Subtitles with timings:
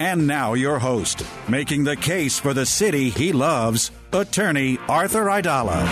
[0.00, 5.84] And now, your host, making the case for the city he loves, attorney Arthur Aidala.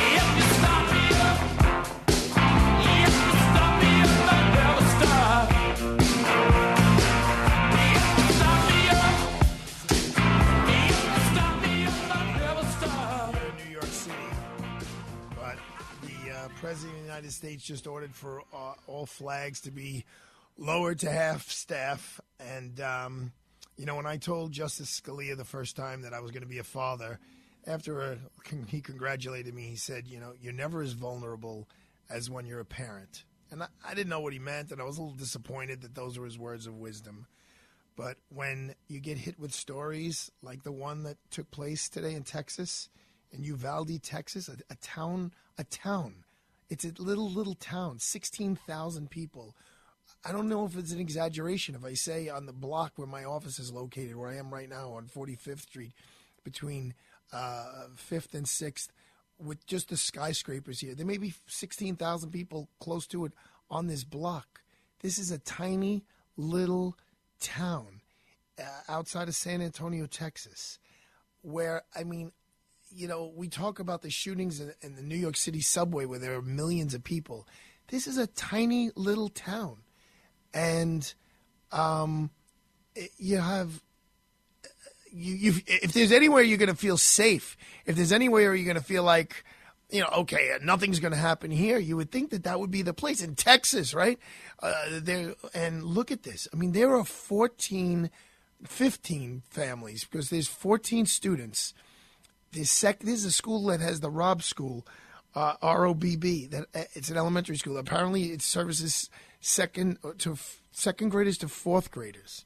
[13.57, 14.15] New York City,
[15.35, 15.59] but
[16.03, 20.05] the uh, president of the United States just ordered for uh, all flags to be
[20.57, 22.21] lowered to half staff.
[22.39, 23.33] And um,
[23.77, 26.49] you know, when I told Justice Scalia the first time that I was going to
[26.49, 27.19] be a father,
[27.67, 28.19] after a,
[28.69, 31.69] he congratulated me, he said, "You know, you're never as vulnerable
[32.09, 34.85] as when you're a parent." And I, I didn't know what he meant, and I
[34.85, 37.27] was a little disappointed that those were his words of wisdom.
[37.97, 42.25] But when you get hit with stories like the one that took place today in
[42.25, 42.89] Texas,
[43.31, 46.25] in Uvalde, Texas, a, a town, a town,
[46.69, 49.55] it's a little little town, sixteen thousand people.
[50.25, 53.25] I don't know if it's an exaggeration if I say on the block where my
[53.25, 55.93] office is located, where I am right now on 45th Street,
[56.45, 56.95] between
[57.33, 58.89] uh, 5th and 6th,
[59.39, 63.33] with just the skyscrapers here, there may be 16,000 people close to it
[63.71, 64.63] on this block.
[65.01, 66.05] This is a tiny
[66.37, 66.97] little
[67.41, 68.01] town
[68.59, 70.79] uh, outside of San Antonio, Texas,
[71.43, 72.33] where, I mean,
[72.91, 76.19] you know, we talk about the shootings in, in the New York City subway where
[76.19, 77.47] there are millions of people.
[77.89, 79.79] This is a tiny little town.
[80.57, 81.15] And
[81.71, 82.31] um,
[83.19, 83.83] you have
[85.13, 88.83] you, if there's anywhere you're going to feel safe, if there's anywhere you're going to
[88.83, 89.45] feel like,
[89.91, 92.83] you know, okay, nothing's going to happen here, you would think that that would be
[92.83, 94.19] the place in Texas, right?
[94.63, 96.49] Uh, there and look at this.
[96.53, 98.11] I mean, there are 14,
[98.65, 101.75] 15 families because there's 14 students.
[102.53, 104.87] This sec, this is a school that has the Robb School,
[105.35, 106.51] uh, ROBB.
[106.51, 107.77] That uh, it's an elementary school.
[107.77, 109.11] Apparently, it services
[109.41, 110.37] second to
[110.73, 112.45] second graders to fourth graders.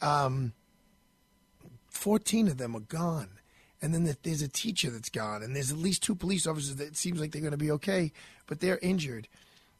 [0.00, 0.52] Um,
[1.90, 3.30] 14 of them are gone.
[3.80, 5.42] And then the- there's a teacher that's gone.
[5.42, 7.70] And there's at least two police officers that it seems like they're going to be
[7.72, 8.12] okay,
[8.46, 9.28] but they're injured.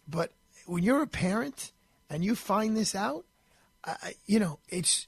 [0.09, 0.33] But
[0.67, 1.73] when you're a parent
[2.11, 3.25] and you find this out,
[3.85, 5.07] I- you know, it's,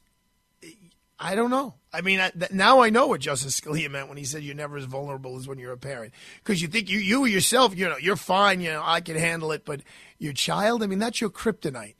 [1.22, 1.74] I don't know.
[1.92, 4.54] I mean, I, th- now I know what Justice Scalia meant when he said you're
[4.54, 6.14] never as vulnerable as when you're a parent.
[6.38, 9.52] Because you think you, you yourself, you know, you're fine, you know, I can handle
[9.52, 9.66] it.
[9.66, 9.82] But
[10.18, 11.96] your child, I mean, that's your kryptonite.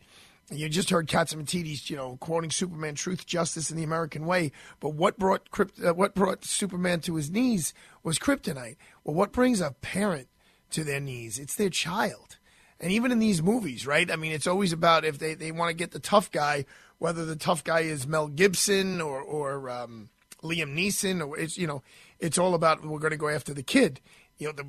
[0.50, 4.50] You just heard Catsimatidis, you know, quoting Superman, "Truth, justice, and the American way."
[4.80, 8.76] But what brought Krypt- uh, what brought Superman to his knees was kryptonite.
[9.04, 10.26] Well, what brings a parent
[10.70, 11.38] to their knees?
[11.38, 12.38] It's their child.
[12.80, 14.10] And even in these movies, right?
[14.10, 16.64] I mean, it's always about if they, they want to get the tough guy,
[17.00, 20.08] whether the tough guy is Mel Gibson or or um,
[20.42, 21.82] Liam Neeson, or it's you know,
[22.20, 24.00] it's all about we're going to go after the kid.
[24.38, 24.66] You know, the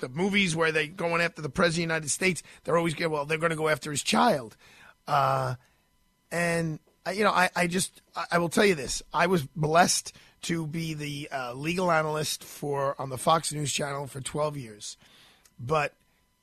[0.00, 3.10] the movies where they going after the president of the United States, they're always going
[3.10, 4.56] well, they're going to go after his child.
[5.08, 5.54] Uh,
[6.30, 9.42] and I- you know, I, I just I- I will tell you this: I was
[9.56, 10.12] blessed
[10.42, 14.96] to be the uh, legal analyst for on the Fox News channel for 12 years,
[15.58, 15.94] but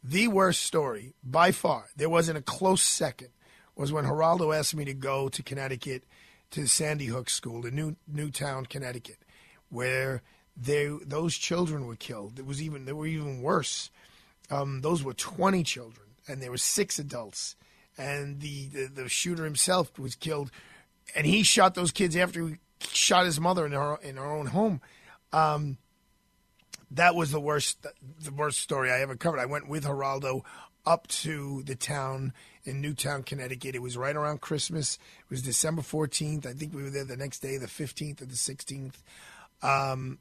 [0.04, 3.30] the worst story by far, there wasn't a close second,
[3.76, 6.04] was when Geraldo asked me to go to Connecticut
[6.52, 9.20] to Sandy Hook School in New Newtown, Connecticut,
[9.70, 10.22] where
[10.56, 12.40] they those children were killed.
[12.40, 13.90] It was even they were even worse.
[14.50, 17.56] Um, those were 20 children, and there were six adults,
[17.98, 20.52] and the, the the shooter himself was killed,
[21.16, 24.48] and he shot those kids after he shot his mother in her in her own
[24.48, 24.82] home.
[25.32, 25.78] Um,
[26.92, 27.86] that was the worst
[28.20, 29.40] the worst story I ever covered.
[29.40, 30.44] I went with Geraldo
[30.86, 32.34] up to the town
[32.64, 33.76] in Newtown, Connecticut.
[33.76, 34.96] It was right around Christmas.
[35.24, 36.46] It was December 14th.
[36.46, 38.96] I think we were there the next day, the 15th or the 16th.
[39.62, 40.20] Um,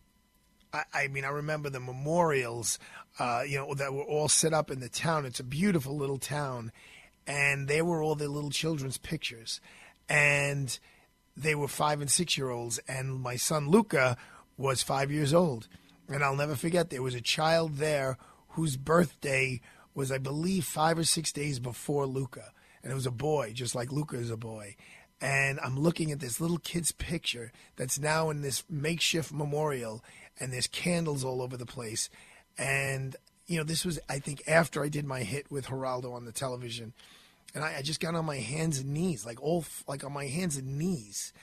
[0.73, 2.79] I, I mean, I remember the memorials,
[3.19, 5.27] uh, you know, that were all set up in the town.
[5.27, 6.73] It's a beautiful little town,
[7.27, 9.61] and they were all the little children's pictures.
[10.09, 10.79] And
[11.37, 14.17] they were five and six year olds, and my son Luca
[14.57, 15.69] was five years old.
[16.09, 18.19] And I'll never forget there was a child there
[18.51, 19.61] whose birthday
[20.01, 22.53] was, I believe, five or six days before Luca.
[22.83, 24.77] And it was a boy, just like Luca is a boy.
[25.21, 30.03] And I'm looking at this little kid's picture that's now in this makeshift memorial,
[30.39, 32.09] and there's candles all over the place.
[32.57, 33.15] And,
[33.47, 36.33] you know, this was, I think, after I did my hit with Geraldo on the
[36.33, 36.95] television.
[37.55, 40.27] And I, I just got on my hands and knees, like all, like on my
[40.27, 41.35] hands and knees,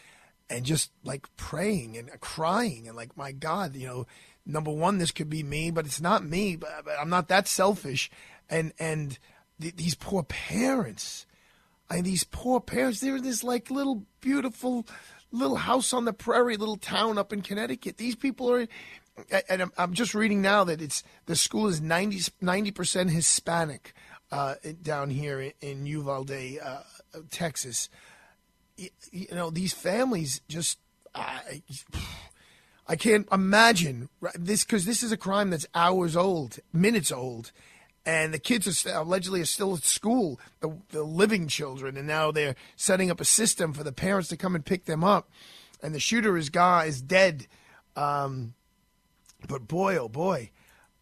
[0.50, 4.08] and just like praying and crying and like, my God, you know,
[4.44, 6.56] number one, this could be me, but it's not me.
[6.56, 8.10] But, but I'm not that selfish.
[8.50, 9.18] And and
[9.62, 11.26] th- these poor parents,
[11.90, 14.86] and these poor parents, they're in this like little beautiful
[15.32, 17.98] little house on the prairie, little town up in Connecticut.
[17.98, 18.68] These people are,
[19.50, 23.94] and I'm, I'm just reading now that it's the school is 90 percent Hispanic
[24.32, 26.82] uh, down here in, in Uvalde, uh,
[27.32, 27.90] Texas.
[28.78, 30.80] You, you know, these families just.
[31.16, 31.64] I,
[32.90, 37.52] I can't imagine this because this is a crime that's hours old, minutes old,
[38.08, 42.32] and the kids are allegedly are still at school, the, the living children, and now
[42.32, 45.30] they're setting up a system for the parents to come and pick them up,
[45.84, 47.46] and the shooter is gone, is dead.
[47.96, 48.54] Um,
[49.48, 50.52] but boy, oh boy,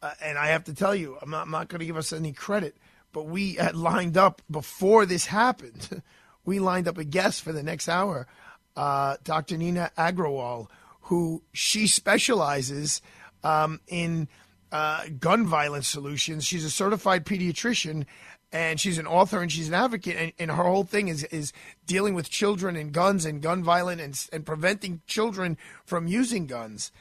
[0.01, 2.11] uh, and I have to tell you, I'm not, I'm not going to give us
[2.11, 2.75] any credit,
[3.13, 6.01] but we had lined up before this happened.
[6.45, 8.27] we lined up a guest for the next hour,
[8.75, 9.57] uh, Dr.
[9.57, 10.67] Nina Agrawal
[11.05, 13.01] who she specializes
[13.43, 14.27] um, in
[14.75, 16.45] uh, gun violence solutions.
[16.45, 18.05] She's a certified pediatrician
[18.51, 21.53] and she's an author and she's an advocate and, and, her whole thing is is
[21.85, 26.91] dealing with children and guns and gun violence and, and preventing children from using guns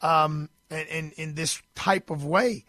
[0.00, 2.64] um, and, and in this type of way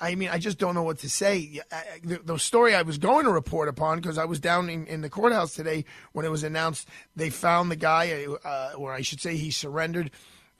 [0.00, 1.60] I mean, I just don't know what to say.
[2.04, 5.00] The, the story I was going to report upon, because I was down in, in,
[5.00, 6.86] the courthouse today when it was announced
[7.16, 10.12] they found the guy, uh, or I should say he surrendered,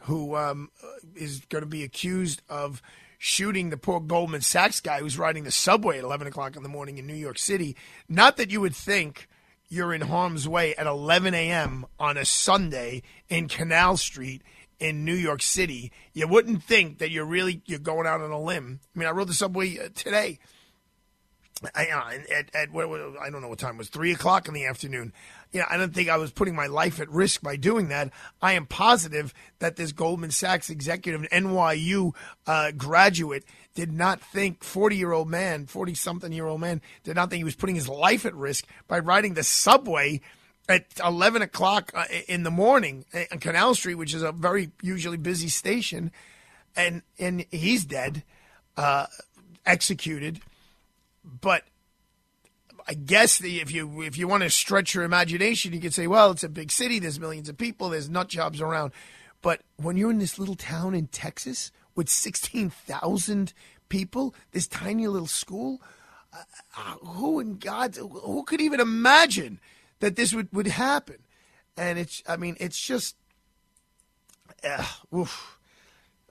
[0.02, 0.70] who um,
[1.14, 2.82] is going to be accused of
[3.18, 6.68] shooting the poor Goldman Sachs guy who's riding the subway at 11 o'clock in the
[6.68, 7.76] morning in New York City.
[8.08, 9.28] Not that you would think
[9.68, 11.86] you're in harm's way at 11 a.m.
[11.98, 14.42] on a Sunday in Canal Street
[14.80, 18.40] in New York City, you wouldn't think that you're really you're going out on a
[18.40, 18.80] limb.
[18.96, 20.38] I mean, I rode the subway uh, today.
[21.74, 22.88] I, uh, at, at what,
[23.20, 25.12] I don't know what time it was, three o'clock in the afternoon.
[25.52, 28.10] Know, I don't think I was putting my life at risk by doing that.
[28.40, 32.14] I am positive that this Goldman Sachs executive, an NYU
[32.46, 37.16] uh, graduate, did not think 40 year old man, 40 something year old man, did
[37.16, 40.20] not think he was putting his life at risk by riding the subway
[40.68, 45.16] at 11 o'clock uh, in the morning on Canal Street, which is a very usually
[45.16, 46.12] busy station,
[46.76, 48.22] and and he's dead,
[48.76, 49.06] uh,
[49.66, 50.40] executed.
[51.40, 51.64] But
[52.88, 56.06] I guess the, if you if you want to stretch your imagination, you could say,
[56.06, 56.98] well, it's a big city.
[56.98, 57.90] There's millions of people.
[57.90, 58.92] There's nut jobs around.
[59.42, 63.52] But when you're in this little town in Texas with 16,000
[63.88, 65.80] people, this tiny little school,
[66.32, 66.42] uh,
[66.76, 69.60] uh who in God, who could even imagine?
[70.00, 71.18] that this would, would happen.
[71.76, 73.16] And it's, I mean, it's just,
[74.64, 74.84] uh,
[75.14, 75.58] oof.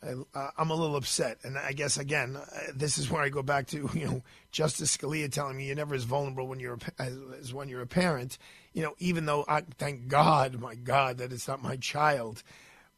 [0.02, 3.42] I, am a little upset, and I guess again, uh, this is where I go
[3.42, 7.02] back to you know Justice Scalia telling me you're never as vulnerable when you're a,
[7.02, 8.38] as, as when you're a parent.
[8.74, 12.44] You know, even though I thank God, my God, that it's not my child,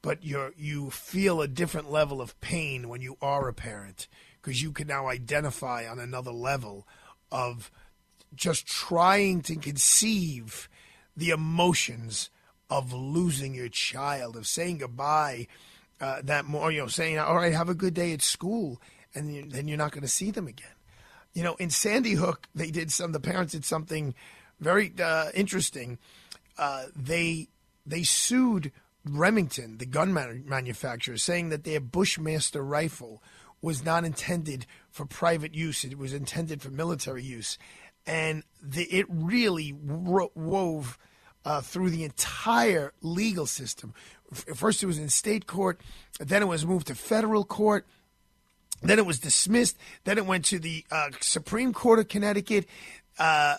[0.01, 4.07] but you you feel a different level of pain when you are a parent
[4.41, 6.87] because you can now identify on another level
[7.31, 7.71] of
[8.33, 10.67] just trying to conceive
[11.15, 12.29] the emotions
[12.69, 15.47] of losing your child, of saying goodbye
[16.01, 18.81] uh, that more, you know, saying, all right, have a good day at school,
[19.15, 20.67] and then you're not going to see them again.
[21.33, 24.13] You know, in Sandy Hook, they did some, the parents did something
[24.59, 25.97] very uh, interesting.
[26.57, 27.47] Uh, they
[27.85, 28.71] they sued
[29.05, 33.23] Remington, the gun man- manufacturer, saying that their Bushmaster rifle
[33.61, 37.57] was not intended for private use; it was intended for military use
[38.05, 40.97] and the, it really wove
[41.45, 43.93] uh, through the entire legal system.
[44.33, 45.81] First, it was in state court,
[46.19, 47.85] then it was moved to federal court.
[48.81, 49.77] Then it was dismissed.
[50.05, 52.65] Then it went to the uh, Supreme Court of Connecticut.
[53.19, 53.57] Uh,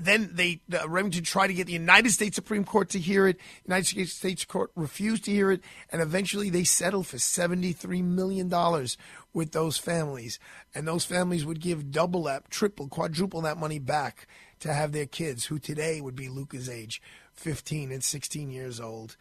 [0.00, 3.38] then they uh, Remington tried to get the United States Supreme Court to hear it.
[3.64, 8.98] United States Court refused to hear it, and eventually they settled for seventy-three million dollars
[9.32, 10.38] with those families,
[10.74, 14.26] and those families would give double that, triple, quadruple that money back
[14.58, 17.00] to have their kids, who today would be Luca's age,
[17.32, 19.16] fifteen and sixteen years old.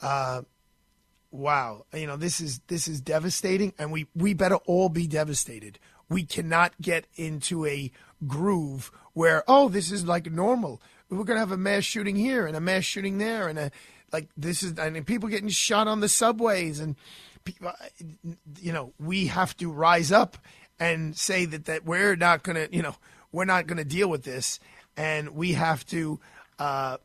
[0.00, 0.42] Uh,
[1.30, 5.78] wow, you know this is this is devastating, and we we better all be devastated.
[6.08, 7.90] We cannot get into a
[8.26, 10.80] groove where, oh, this is like normal.
[11.10, 13.70] we're to have a mass shooting here and a mass shooting there, and a
[14.12, 16.96] like this is and people getting shot on the subways, and
[17.44, 17.72] people,
[18.60, 20.38] you know, we have to rise up
[20.78, 22.94] and say that that we're not to, you know,
[23.32, 24.60] we're not to deal with this,
[24.96, 26.20] and we have to.
[26.58, 26.96] Uh,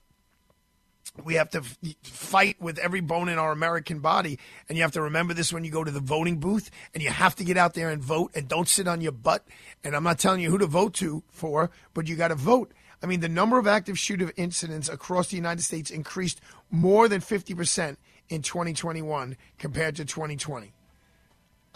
[1.24, 4.40] we have to f- fight with every bone in our American body.
[4.68, 7.10] And you have to remember this when you go to the voting booth and you
[7.10, 9.46] have to get out there and vote and don't sit on your butt.
[9.84, 12.72] And I'm not telling you who to vote to for, but you got to vote.
[13.02, 16.42] I mean, the number of active shooter incidents across the United States increased
[16.72, 17.98] more than 50%
[18.30, 20.72] in 2021 compared to 2020.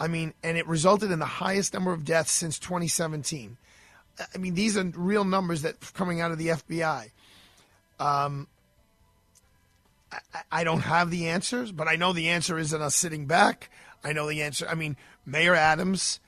[0.00, 3.56] I mean, and it resulted in the highest number of deaths since 2017.
[4.34, 7.10] I mean, these are real numbers that coming out of the FBI.
[8.00, 8.48] Um,
[10.50, 13.70] I, don't have the answers, but I know the answer isn't us sitting back.
[14.02, 14.66] I know the answer.
[14.68, 14.96] I mean,
[15.26, 16.20] Mayor Adams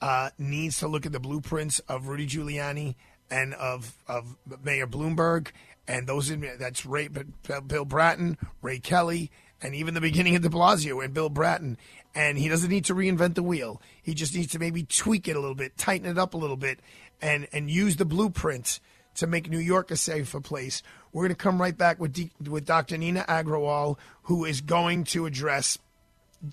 [0.00, 2.96] uh, needs to look at the blueprints of Rudy Giuliani
[3.30, 5.48] and of of Mayor Bloomberg
[5.88, 9.30] and those in that's Ray, Bill Bratton, Ray Kelly,
[9.60, 11.78] and even the beginning of De Blasio and Bill Bratton.
[12.14, 13.80] And he doesn't need to reinvent the wheel.
[14.02, 16.56] He just needs to maybe tweak it a little bit, tighten it up a little
[16.56, 16.80] bit,
[17.20, 18.80] and and use the blueprint
[19.16, 20.82] to make New York a safer place.
[21.12, 22.98] We're going to come right back with, D- with Dr.
[22.98, 25.78] Nina Agrawal, who is going to address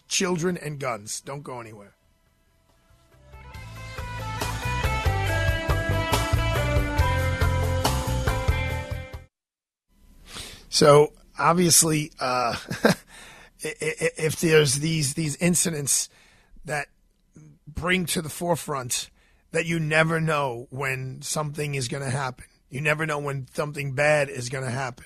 [0.07, 1.21] children and guns.
[1.21, 1.95] Don't go anywhere.
[10.69, 12.57] So obviously, uh,
[13.59, 16.09] if there's these these incidents
[16.65, 16.88] that
[17.65, 19.09] bring to the forefront
[19.51, 22.45] that you never know when something is going to happen.
[22.69, 25.05] You never know when something bad is going to happen.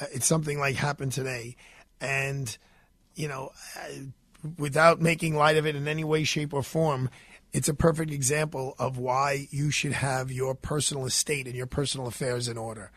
[0.00, 1.56] Uh, it's something like happened today.
[2.00, 2.56] And,
[3.14, 3.88] you know, uh,
[4.58, 7.10] without making light of it in any way, shape, or form,
[7.52, 12.06] it's a perfect example of why you should have your personal estate and your personal
[12.06, 12.90] affairs in order.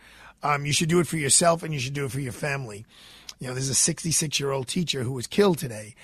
[0.44, 2.86] Um, you should do it for yourself and you should do it for your family.
[3.40, 5.96] You know, there's a 66 year old teacher who was killed today,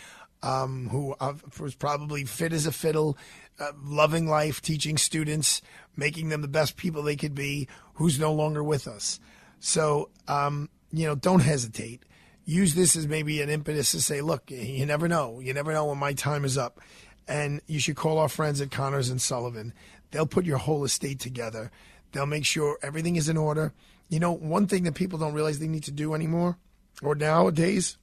[0.43, 3.17] um, who uh, was probably fit as a fiddle,
[3.59, 5.61] uh, loving life, teaching students,
[5.95, 9.19] making them the best people they could be, who's no longer with us.
[9.59, 12.03] So, um, you know, don't hesitate.
[12.45, 15.39] Use this as maybe an impetus to say, look, you never know.
[15.39, 16.79] You never know when my time is up.
[17.27, 19.73] And you should call our friends at Connors and Sullivan.
[20.09, 21.71] They'll put your whole estate together.
[22.11, 23.73] They'll make sure everything is in order.
[24.09, 26.57] You know, one thing that people don't realize they need to do anymore,
[27.01, 27.97] or nowadays,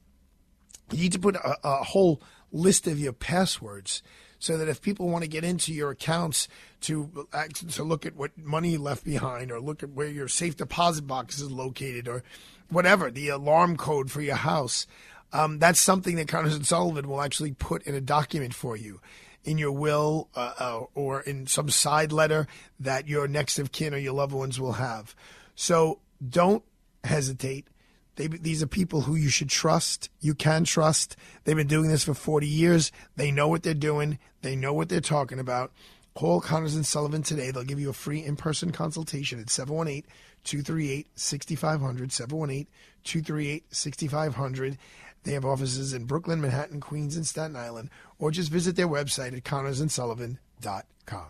[0.91, 4.01] you need to put a, a whole list of your passwords
[4.39, 6.47] so that if people want to get into your accounts
[6.81, 7.27] to
[7.69, 11.05] to look at what money you left behind or look at where your safe deposit
[11.05, 12.23] box is located or
[12.69, 14.87] whatever the alarm code for your house,
[15.33, 18.99] um, that's something that Connors and Sullivan will actually put in a document for you
[19.43, 22.47] in your will uh, uh, or in some side letter
[22.79, 25.15] that your next of kin or your loved ones will have.
[25.55, 26.63] So don't
[27.03, 27.67] hesitate.
[28.15, 30.09] They, these are people who you should trust.
[30.19, 31.15] You can trust.
[31.43, 32.91] They've been doing this for 40 years.
[33.15, 34.19] They know what they're doing.
[34.41, 35.71] They know what they're talking about.
[36.15, 37.51] Call Connors and Sullivan today.
[37.51, 40.03] They'll give you a free in person consultation at 718
[40.43, 42.11] 238 6500.
[42.11, 42.67] 718
[43.03, 44.77] 238 6500.
[45.23, 49.35] They have offices in Brooklyn, Manhattan, Queens, and Staten Island, or just visit their website
[49.35, 51.27] at connorsandsullivan.com.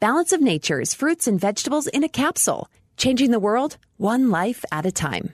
[0.00, 4.86] Balance of Nature's fruits and vegetables in a capsule, changing the world one life at
[4.86, 5.32] a time.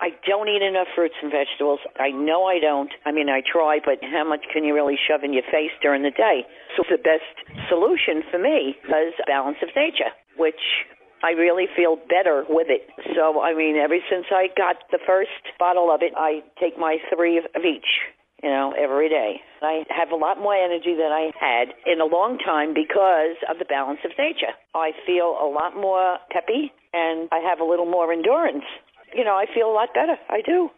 [0.00, 1.80] I don't eat enough fruits and vegetables.
[1.98, 2.90] I know I don't.
[3.06, 6.02] I mean, I try, but how much can you really shove in your face during
[6.02, 6.46] the day?
[6.76, 7.34] So the best
[7.68, 10.60] solution for me is balance of nature, which
[11.22, 12.84] I really feel better with it.
[13.16, 16.98] So, I mean, ever since I got the first bottle of it, I take my
[17.14, 17.88] three of each,
[18.42, 19.40] you know, every day.
[19.62, 23.58] I have a lot more energy than I had in a long time because of
[23.58, 24.52] the balance of nature.
[24.74, 28.64] I feel a lot more peppy and I have a little more endurance
[29.14, 30.16] you know, I feel a lot better.
[30.28, 30.70] I do.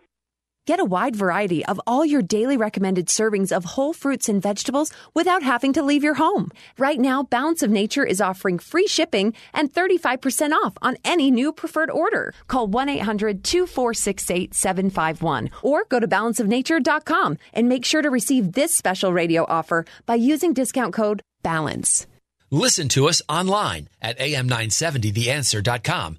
[0.67, 4.91] Get a wide variety of all your daily recommended servings of whole fruits and vegetables
[5.15, 6.51] without having to leave your home.
[6.77, 11.53] Right now, Balance of Nature is offering free shipping and 35% off on any new
[11.53, 12.35] preferred order.
[12.49, 19.85] Call 1-800-2468-751 or go to balanceofnature.com and make sure to receive this special radio offer
[20.05, 22.09] by using discount code BALANCE.
[22.51, 26.19] Listen to us online at am970theanswer.com.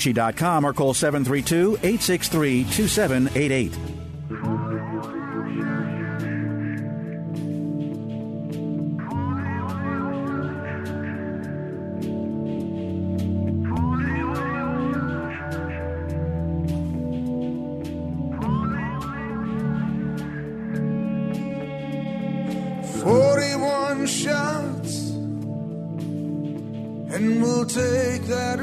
[0.01, 3.77] Mitsubishi.com or call 732 863 2788.
[23.01, 25.09] Forty-one shots,
[27.09, 28.59] and we'll take that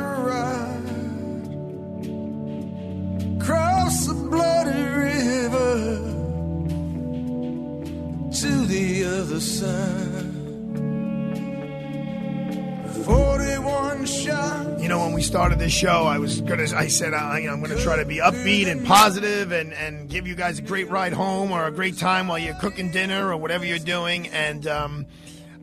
[15.59, 16.67] this show, I was gonna.
[16.75, 20.35] I said I, I'm gonna try to be upbeat and positive, and and give you
[20.35, 23.65] guys a great ride home or a great time while you're cooking dinner or whatever
[23.67, 24.29] you're doing.
[24.29, 25.07] And um,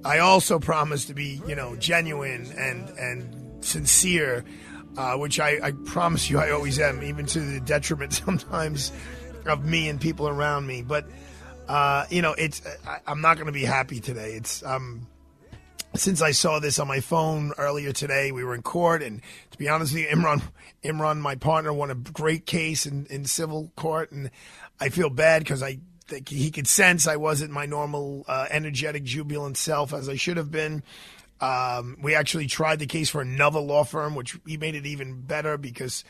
[0.03, 4.43] I also promised to be, you know, genuine and and sincere,
[4.97, 8.91] uh, which I, I promise you I always am, even to the detriment sometimes
[9.45, 10.81] of me and people around me.
[10.81, 11.05] But
[11.67, 14.33] uh, you know, it's I, I'm not to be happy today.
[14.33, 15.07] It's um
[15.95, 19.21] since I saw this on my phone earlier today, we were in court, and
[19.51, 20.41] to be honest with you, Imran,
[20.83, 24.31] Imran, my partner, won a great case in, in civil court, and
[24.79, 29.03] I feel bad because I think he could sense I wasn't my normal uh, energetic,
[29.03, 30.83] jubilant self as I should have been.
[31.41, 35.21] Um, we actually tried the case for another law firm, which he made it even
[35.21, 36.03] better because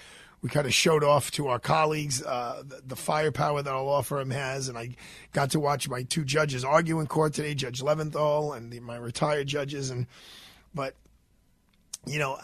[0.45, 4.03] we kind of showed off to our colleagues uh, the, the, firepower that our law
[4.03, 4.69] firm has.
[4.69, 4.89] And I
[5.33, 8.95] got to watch my two judges argue in court today, Judge Leventhal and the, my
[8.95, 9.89] retired judges.
[9.89, 10.05] And
[10.75, 10.93] but
[12.05, 12.37] you know,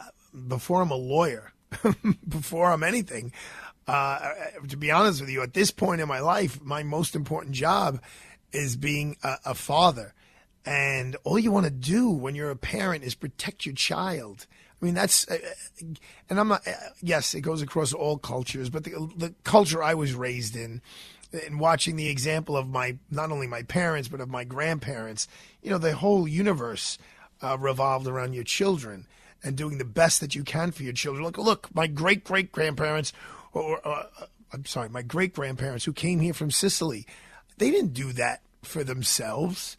[0.47, 1.53] before I'm a lawyer,
[2.27, 3.33] before I'm anything,
[3.87, 4.31] uh,
[4.67, 8.01] to be honest with you, at this point in my life, my most important job
[8.51, 10.15] is being a, a father.
[10.65, 14.47] And all you want to do when you're a parent is protect your child.
[14.81, 15.37] I mean, that's, uh,
[16.29, 16.71] and I'm not, uh,
[17.01, 20.81] yes, it goes across all cultures, but the, the culture I was raised in,
[21.31, 25.27] and watching the example of my, not only my parents, but of my grandparents,
[25.61, 26.97] you know, the whole universe
[27.41, 29.07] uh, revolved around your children
[29.43, 31.23] and doing the best that you can for your children.
[31.23, 33.13] Look, look, my great great grandparents,
[33.53, 37.05] or, or uh, I'm sorry, my great grandparents who came here from Sicily,
[37.57, 39.77] they didn't do that for themselves.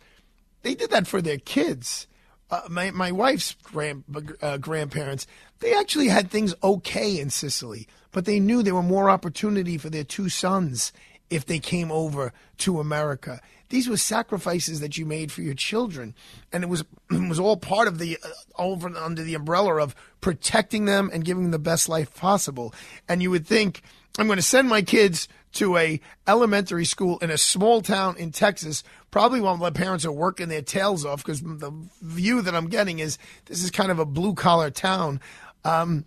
[0.63, 2.07] They did that for their kids
[2.53, 4.05] uh, my my wife's grand,
[4.43, 5.27] uh, grandparents,
[5.61, 9.89] they actually had things okay in Sicily, but they knew there were more opportunity for
[9.89, 10.93] their two sons
[11.31, 13.41] if they came over to America.
[13.71, 16.15] These were sacrifices that you made for your children,
[16.53, 18.29] and it was it was all part of the uh,
[18.61, 22.75] over under the umbrella of protecting them and giving them the best life possible.
[23.09, 23.81] And you would think
[24.19, 28.31] I'm going to send my kids to a elementary school in a small town in
[28.31, 31.71] Texas, probably while my parents are working their tails off, because the
[32.01, 35.21] view that I'm getting is this is kind of a blue collar town.
[35.65, 36.07] Um,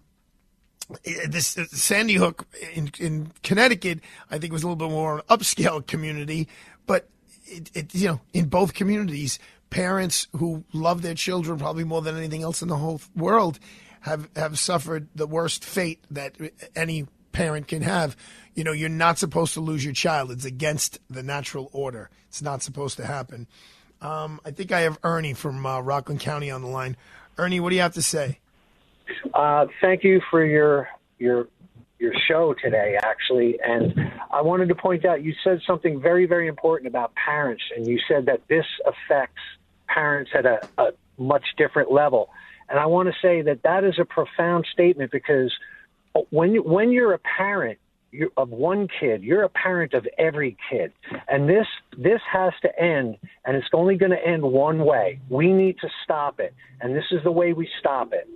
[1.04, 5.86] this uh, Sandy Hook in, in Connecticut, I think was a little bit more upscale
[5.88, 6.50] community,
[6.86, 7.08] but
[7.46, 9.40] it, it, you know, in both communities,
[9.70, 13.60] parents who love their children probably more than anything else in the whole world
[14.02, 16.36] have have suffered the worst fate that
[16.76, 18.16] any parent can have.
[18.56, 20.32] You know, you're not supposed to lose your child.
[20.32, 22.10] It's against the natural order.
[22.30, 23.48] It's not supposed to happen.
[24.02, 26.96] Um, I think I have Ernie from uh, Rockland County on the line.
[27.38, 28.40] Ernie, what do you have to say?
[29.34, 30.88] Uh, thank you for your
[31.20, 31.48] your
[32.00, 33.58] your show today, actually.
[33.64, 33.94] And
[34.32, 38.00] I wanted to point out you said something very, very important about parents, and you
[38.08, 39.42] said that this affects
[39.88, 42.30] parents at a, a much different level.
[42.70, 45.54] And I want to say that that is a profound statement because
[46.30, 47.80] when when you're a parent
[48.38, 50.92] of one kid, you're a parent of every kid,
[51.28, 55.20] and this this has to end, and it's only going to end one way.
[55.30, 58.28] We need to stop it, and this is the way we stop it.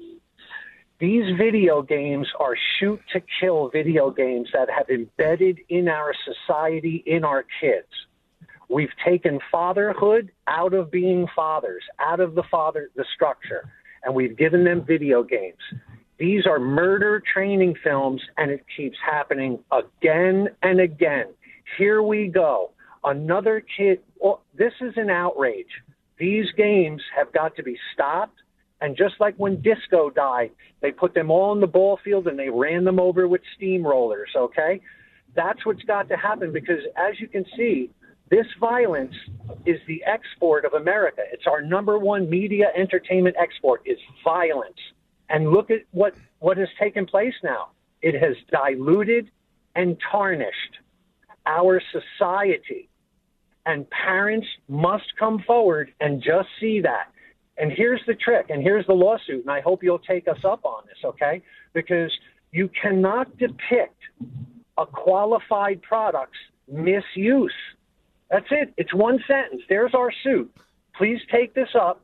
[0.99, 7.03] These video games are shoot to kill video games that have embedded in our society,
[7.05, 7.87] in our kids.
[8.69, 13.69] We've taken fatherhood out of being fathers, out of the father the structure,
[14.03, 15.57] and we've given them video games.
[16.19, 21.27] These are murder training films, and it keeps happening again and again.
[21.77, 22.71] Here we go.
[23.03, 24.01] Another kid.
[24.17, 25.69] Well, this is an outrage.
[26.17, 28.37] These games have got to be stopped.
[28.81, 30.51] And just like when disco died,
[30.81, 34.35] they put them all in the ball field and they ran them over with steamrollers,
[34.35, 34.81] okay?
[35.35, 37.89] That's what's got to happen because, as you can see,
[38.29, 39.15] this violence
[39.65, 41.21] is the export of America.
[41.31, 44.79] It's our number one media entertainment export is violence.
[45.29, 47.69] And look at what, what has taken place now.
[48.01, 49.29] It has diluted
[49.75, 50.77] and tarnished
[51.45, 52.89] our society.
[53.65, 57.11] And parents must come forward and just see that.
[57.57, 60.63] And here's the trick, and here's the lawsuit, and I hope you'll take us up
[60.63, 61.43] on this, okay?
[61.73, 62.11] Because
[62.51, 64.01] you cannot depict
[64.77, 66.37] a qualified product's
[66.71, 67.53] misuse.
[68.31, 68.73] That's it.
[68.77, 69.61] It's one sentence.
[69.67, 70.49] There's our suit.
[70.95, 72.01] Please take this up.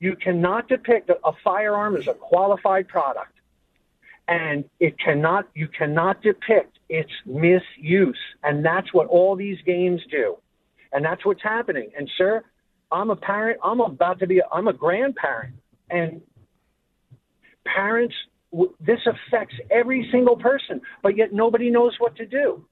[0.00, 3.32] You cannot depict a, firearm as a qualified product.
[4.26, 8.18] And it cannot, you cannot depict its misuse.
[8.42, 10.36] And that's what all these games do.
[10.92, 11.90] And that's what's happening.
[11.96, 12.42] And sir,
[12.90, 13.60] I'm a parent.
[13.62, 15.54] I'm about to be, I'm a grandparent.
[15.90, 16.22] And
[17.66, 18.14] parents,
[18.80, 22.64] this affects every single person, but yet nobody knows what to do.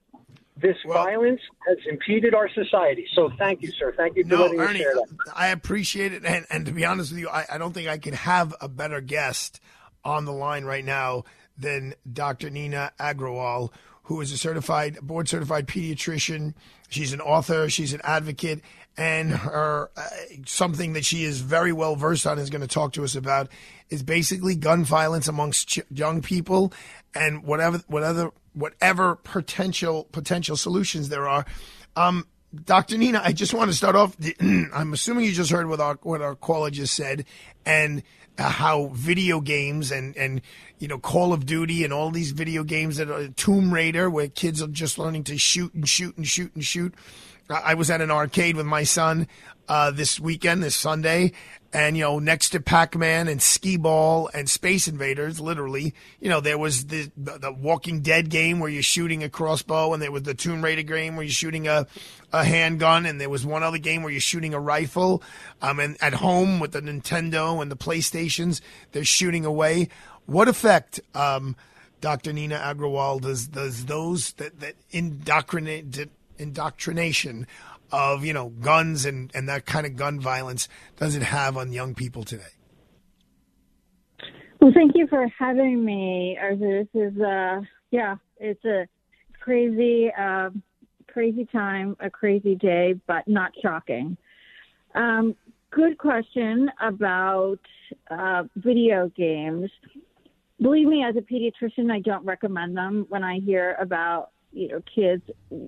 [0.61, 3.05] This well, violence has impeded our society.
[3.13, 3.93] So thank you, sir.
[3.95, 5.33] Thank you for no, letting Ernie, me share that.
[5.35, 6.25] I appreciate it.
[6.25, 8.67] And, and to be honest with you, I, I don't think I could have a
[8.67, 9.59] better guest
[10.03, 11.23] on the line right now
[11.57, 12.49] than Dr.
[12.49, 13.71] Nina Agrawal,
[14.03, 16.55] who is a certified, board certified pediatrician.
[16.89, 18.61] She's an author, she's an advocate,
[18.97, 20.01] and her uh,
[20.45, 23.49] something that she is very well versed on is going to talk to us about
[23.89, 26.73] is basically gun violence amongst ch- young people
[27.15, 31.45] and whatever whatever whatever potential potential solutions there are.
[31.95, 32.25] Um,
[32.65, 32.97] Dr.
[32.97, 34.15] Nina, I just want to start off.
[34.41, 37.25] I'm assuming you just heard what our what our caller just said,
[37.65, 38.01] and
[38.39, 40.41] uh, how video games and and
[40.79, 44.27] you know Call of Duty and all these video games that are Tomb Raider, where
[44.27, 46.93] kids are just learning to shoot and shoot and shoot and shoot.
[47.51, 49.27] I was at an arcade with my son
[49.69, 51.31] uh, this weekend, this Sunday,
[51.71, 56.57] and you know, next to Pac-Man and Skee-Ball and Space Invaders, literally, you know, there
[56.57, 60.23] was the, the, the Walking Dead game where you're shooting a crossbow, and there was
[60.23, 61.85] the Tomb Raider game where you're shooting a
[62.31, 65.23] a handgun, and there was one other game where you're shooting a rifle.
[65.61, 69.89] Um, and at home with the Nintendo and the PlayStations, they're shooting away.
[70.25, 71.55] What effect, um,
[72.01, 72.33] Dr.
[72.33, 77.45] Nina Agrawal, does does those that that indoctrinate indoctrination
[77.91, 81.71] of you know guns and and that kind of gun violence does it have on
[81.71, 82.43] young people today?
[84.59, 86.83] Well, thank you for having me, Arthur.
[86.93, 88.87] This is uh, yeah, it's a
[89.39, 90.49] crazy, uh,
[91.07, 94.17] crazy time, a crazy day, but not shocking.
[94.95, 95.35] Um,
[95.71, 97.59] good question about
[98.11, 99.69] uh, video games.
[100.61, 104.81] Believe me, as a pediatrician, I don't recommend them when I hear about you know
[104.93, 105.23] kids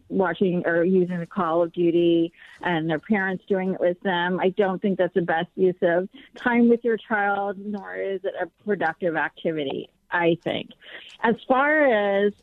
[0.09, 4.39] watching or using the Call of Duty and their parents doing it with them.
[4.39, 8.33] I don't think that's the best use of time with your child, nor is it
[8.41, 9.89] a productive activity.
[10.11, 10.71] I think.
[11.23, 12.33] As far as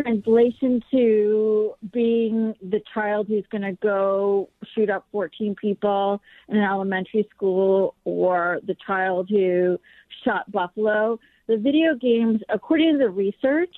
[0.00, 6.62] translation to being the child who's going to go shoot up 14 people in an
[6.62, 9.78] elementary school or the child who
[10.24, 13.74] shot Buffalo, the video games, according to the research,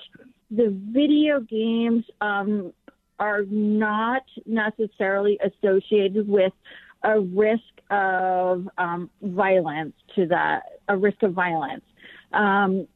[0.51, 2.73] the video games um,
[3.19, 6.53] are not necessarily associated with
[7.03, 11.85] a risk of um, violence to that, a risk of violence.
[12.33, 12.87] Um,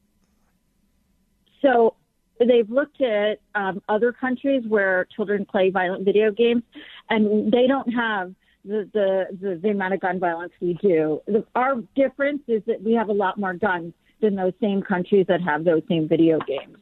[1.61, 1.95] so
[2.39, 6.63] they've looked at um, other countries where children play violent video games,
[7.09, 8.33] and they don't have
[8.65, 11.21] the, the, the, the amount of gun violence we do.
[11.27, 15.25] The, our difference is that we have a lot more guns than those same countries
[15.27, 16.77] that have those same video games.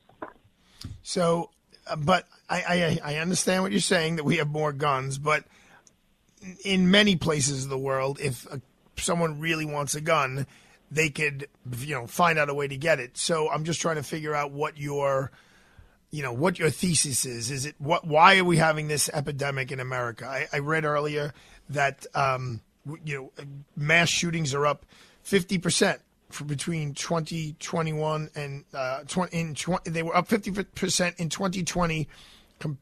[1.11, 1.49] So,
[1.87, 5.43] uh, but I, I, I understand what you're saying that we have more guns, but
[6.63, 8.61] in many places of the world, if a,
[8.95, 10.47] someone really wants a gun,
[10.89, 13.17] they could you know find out a way to get it.
[13.17, 15.31] So I'm just trying to figure out what your
[16.11, 17.51] you know what your thesis is.
[17.51, 18.07] Is it what?
[18.07, 20.25] Why are we having this epidemic in America?
[20.25, 21.33] I, I read earlier
[21.71, 22.61] that um,
[23.03, 23.45] you know
[23.75, 24.85] mass shootings are up
[25.23, 25.99] fifty percent
[26.33, 32.07] for between 2021 and uh, 20, in 20, they were up 50% in 2020
[32.59, 32.77] com-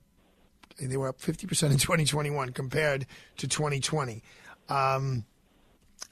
[0.80, 3.06] they were up 50% in 2021 compared
[3.38, 4.22] to 2020
[4.70, 5.26] um,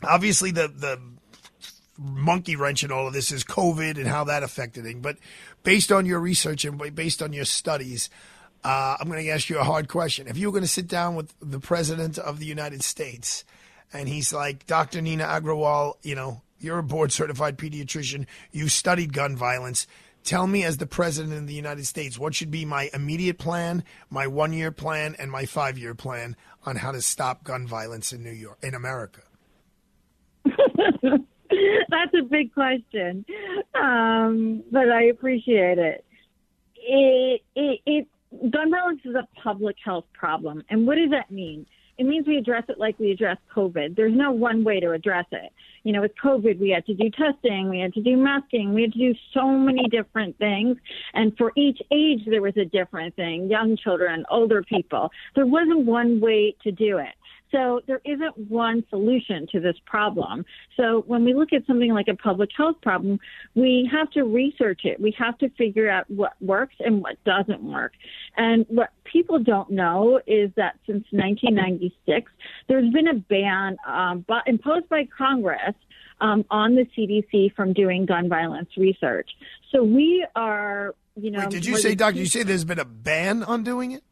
[0.04, 1.00] obviously the the
[2.00, 5.17] monkey wrench in all of this is covid and how that affected it but
[5.63, 8.10] based on your research and based on your studies
[8.63, 10.28] uh, i'm going to ask you a hard question.
[10.28, 13.43] If you were going to sit down with the president of the united states
[13.91, 18.25] and he's like dr nina agrawal you know you're a board certified pediatrician.
[18.51, 19.87] You studied gun violence.
[20.23, 23.83] Tell me, as the president of the United States, what should be my immediate plan,
[24.09, 28.11] my one year plan, and my five year plan on how to stop gun violence
[28.11, 29.21] in New York, in America?
[30.45, 33.25] That's a big question,
[33.73, 36.03] um, but I appreciate it.
[36.75, 37.79] It, it.
[37.85, 38.07] it
[38.51, 41.65] gun violence is a public health problem, and what does that mean?
[41.97, 43.95] It means we address it like we address COVID.
[43.95, 45.51] There's no one way to address it.
[45.83, 48.83] You know, with COVID, we had to do testing, we had to do masking, we
[48.83, 50.77] had to do so many different things.
[51.13, 55.09] And for each age, there was a different thing young children, older people.
[55.35, 57.15] There wasn't one way to do it.
[57.51, 60.45] So there isn't one solution to this problem.
[60.75, 63.19] So when we look at something like a public health problem,
[63.55, 64.99] we have to research it.
[64.99, 67.93] We have to figure out what works and what doesn't work.
[68.36, 72.31] And what people don't know is that since 1996,
[72.67, 75.75] there's been a ban um, imposed by Congress
[76.19, 79.29] um, on the CDC from doing gun violence research.
[79.71, 81.39] So we are, you know.
[81.39, 82.19] Wait, did you say, Doctor?
[82.19, 84.03] You say there's been a ban on doing it?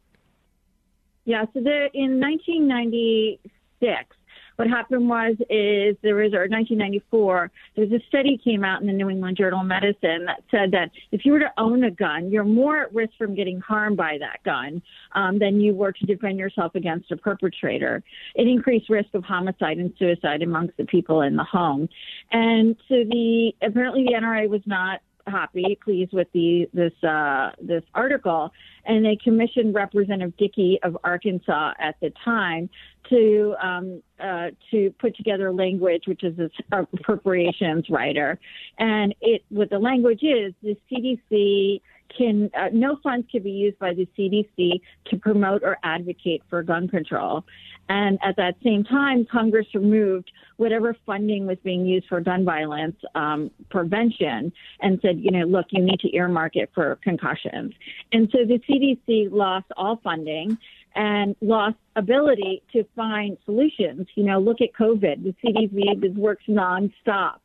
[1.26, 1.44] Yeah.
[1.52, 4.16] So there, in 1996,
[4.54, 8.86] what happened was is there was or 1994 there was a study came out in
[8.86, 11.90] the New England Journal of Medicine that said that if you were to own a
[11.90, 14.80] gun, you're more at risk from getting harmed by that gun
[15.14, 18.02] um, than you were to defend yourself against a perpetrator.
[18.34, 21.88] It increased risk of homicide and suicide amongst the people in the home,
[22.32, 27.82] and so the apparently the NRA was not happy, pleased with the this uh, this
[27.94, 28.52] article,
[28.84, 32.68] and they commissioned Representative Dickey of Arkansas at the time
[33.10, 38.38] to um, uh, to put together language, which is an appropriations rider,
[38.78, 41.80] and it what the language is the CDC
[42.16, 46.62] can uh, no funds can be used by the CDC to promote or advocate for
[46.62, 47.44] gun control.
[47.88, 52.96] And at that same time, Congress removed whatever funding was being used for gun violence
[53.14, 57.72] um, prevention and said, you know, look, you need to earmark it for concussions.
[58.12, 60.58] And so the CDC lost all funding
[60.96, 64.08] and lost ability to find solutions.
[64.14, 65.22] You know, look at COVID.
[65.22, 67.36] The CDC works nonstop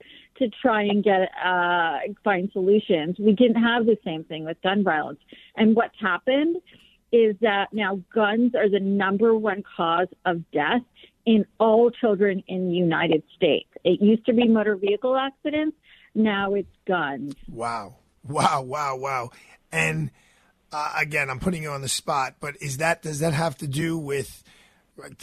[0.41, 3.17] to try and get uh, find solutions.
[3.19, 5.19] We didn't have the same thing with gun violence.
[5.55, 6.57] And what's happened
[7.11, 10.81] is that now guns are the number one cause of death
[11.25, 13.69] in all children in the United States.
[13.83, 15.77] It used to be motor vehicle accidents.
[16.15, 17.35] Now it's guns.
[17.47, 17.95] Wow.
[18.27, 19.29] Wow, wow, wow.
[19.71, 20.11] And
[20.71, 23.67] uh, again, I'm putting you on the spot, but is that does that have to
[23.67, 24.43] do with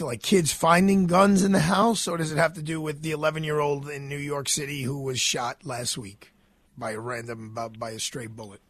[0.01, 3.11] like kids finding guns in the house, or does it have to do with the
[3.11, 6.33] 11 year old in New York City who was shot last week
[6.77, 8.61] by a random by a stray bullet?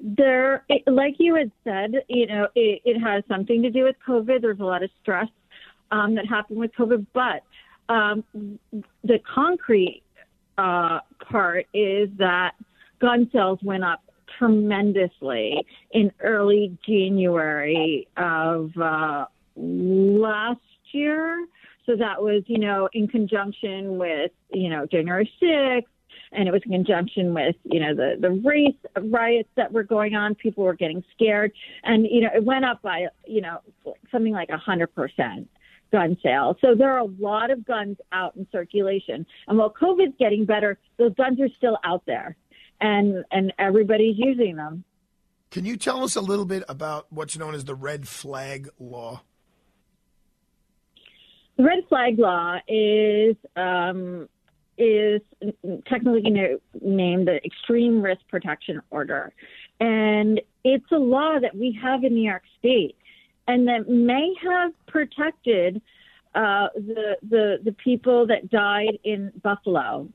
[0.00, 4.42] There, like you had said, you know, it, it has something to do with COVID.
[4.42, 5.28] There's a lot of stress
[5.90, 7.42] um, that happened with COVID, but
[7.88, 8.24] um,
[9.02, 10.02] the concrete
[10.56, 12.52] uh, part is that
[13.00, 14.02] gun sales went up
[14.38, 19.26] tremendously in early January of uh,
[19.58, 20.60] last
[20.92, 21.46] year.
[21.86, 25.84] So that was, you know, in conjunction with, you know, January 6th,
[26.32, 28.76] and it was in conjunction with, you know, the, the race
[29.10, 30.34] riots that were going on.
[30.34, 31.52] People were getting scared.
[31.84, 33.60] And, you know, it went up by, you know,
[34.12, 35.46] something like a 100%
[35.90, 36.56] gun sales.
[36.60, 39.24] So there are a lot of guns out in circulation.
[39.46, 42.36] And while COVID's getting better, those guns are still out there
[42.80, 44.84] and and everybody's using them.
[45.50, 49.22] Can you tell us a little bit about what's known as the red flag law?
[51.58, 54.28] The red flag law is um,
[54.78, 55.20] is
[55.86, 56.22] technically
[56.80, 59.32] named the Extreme Risk Protection Order,
[59.80, 62.96] and it's a law that we have in New York State,
[63.48, 65.82] and that may have protected
[66.36, 70.08] uh, the the the people that died in Buffalo,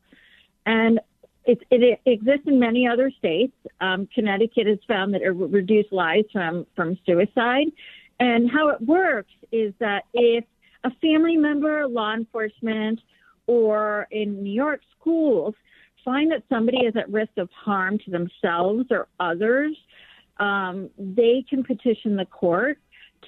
[0.65, 1.01] and
[1.43, 3.53] it, it, exists in many other states.
[3.81, 7.67] Um, Connecticut has found that it reduced lives from, from suicide.
[8.19, 10.45] And how it works is that if
[10.83, 12.99] a family member, law enforcement,
[13.47, 15.55] or in New York schools
[16.03, 19.75] find that somebody is at risk of harm to themselves or others,
[20.37, 22.77] um, they can petition the court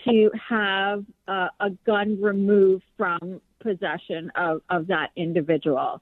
[0.03, 6.01] to have uh, a gun removed from possession of, of that individual.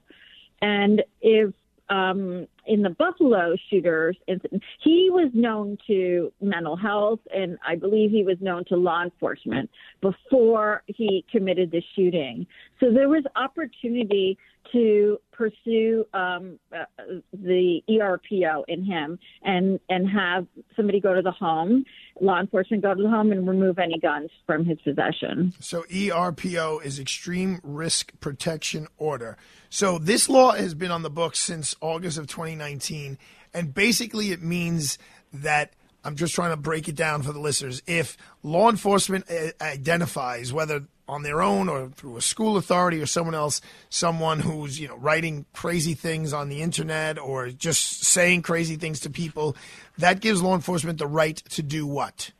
[0.60, 1.52] And if
[1.88, 8.10] um, in the Buffalo shooters incident, he was known to mental health, and I believe
[8.10, 12.46] he was known to law enforcement before he committed the shooting.
[12.80, 14.38] So there was opportunity
[14.72, 16.84] to pursue um, uh,
[17.32, 20.46] the ERPO in him and and have
[20.76, 21.84] somebody go to the home,
[22.20, 25.52] law enforcement go to the home and remove any guns from his possession.
[25.60, 29.36] So ERPO is Extreme Risk Protection Order.
[29.70, 32.26] So this law has been on the books since August of
[32.58, 33.18] 2019,
[33.52, 34.98] and basically it means
[35.32, 35.72] that.
[36.06, 37.80] I'm just trying to break it down for the listeners.
[37.86, 43.06] If law enforcement uh, identifies whether on their own or through a school authority or
[43.06, 48.42] someone else, someone who's, you know, writing crazy things on the internet or just saying
[48.42, 49.56] crazy things to people,
[49.96, 52.32] that gives law enforcement the right to do what?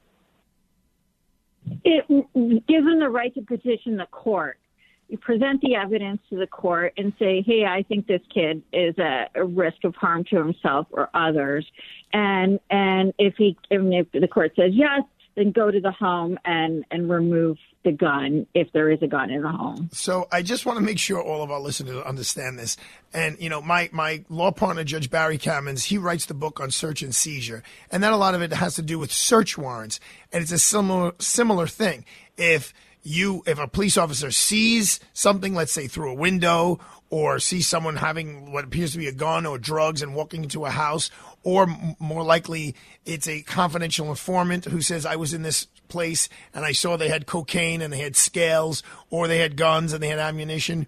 [1.84, 4.58] It gives them the right to petition the court.
[5.08, 8.94] You present the evidence to the court and say, hey, I think this kid is
[8.98, 11.66] at a risk of harm to himself or others.
[12.12, 15.02] And, and if he, if the court says yes,
[15.36, 19.30] then go to the home and and remove the gun if there is a gun
[19.30, 19.90] in the home.
[19.92, 22.76] So I just want to make sure all of our listeners understand this.
[23.12, 26.70] And you know, my my law partner, Judge Barry Kamins, he writes the book on
[26.70, 30.00] search and seizure, and then a lot of it has to do with search warrants,
[30.32, 32.04] and it's a similar similar thing.
[32.36, 32.72] If
[33.04, 37.96] you if a police officer sees something, let's say through a window, or sees someone
[37.96, 41.10] having what appears to be a gun or drugs and walking into a house,
[41.44, 46.28] or m- more likely it's a confidential informant who says I was in this place
[46.52, 50.02] and I saw they had cocaine and they had scales or they had guns and
[50.02, 50.86] they had ammunition.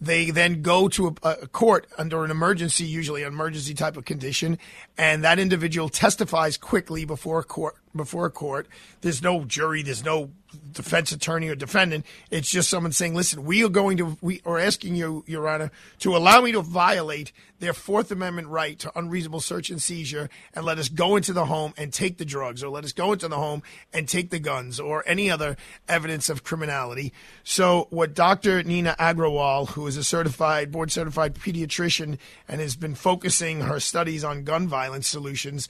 [0.00, 4.04] They then go to a, a court under an emergency, usually an emergency type of
[4.04, 4.58] condition,
[4.96, 7.76] and that individual testifies quickly before a court.
[7.96, 8.68] Before a court,
[9.00, 10.30] there's no jury, there's no
[10.72, 12.06] defense attorney or defendant.
[12.30, 15.70] It's just someone saying, "Listen, we are going to, we are asking you, Your Honor,
[16.00, 20.64] to allow me to violate their Fourth Amendment right to unreasonable search and seizure, and
[20.64, 23.28] let us go into the home and take the drugs, or let us go into
[23.28, 25.56] the home and take the guns, or any other
[25.88, 27.12] evidence of criminality."
[27.44, 28.62] So, what Dr.
[28.62, 34.24] Nina Agrawal, who is a certified, board certified pediatrician, and has been focusing her studies
[34.24, 35.68] on gun violence solutions.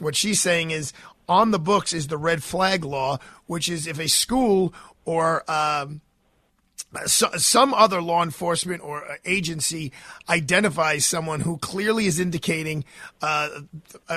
[0.00, 0.92] What she's saying is
[1.28, 6.00] on the books is the red flag law, which is if a school or um,
[7.06, 9.92] so, some other law enforcement or agency
[10.28, 12.84] identifies someone who clearly is indicating
[13.22, 13.48] uh,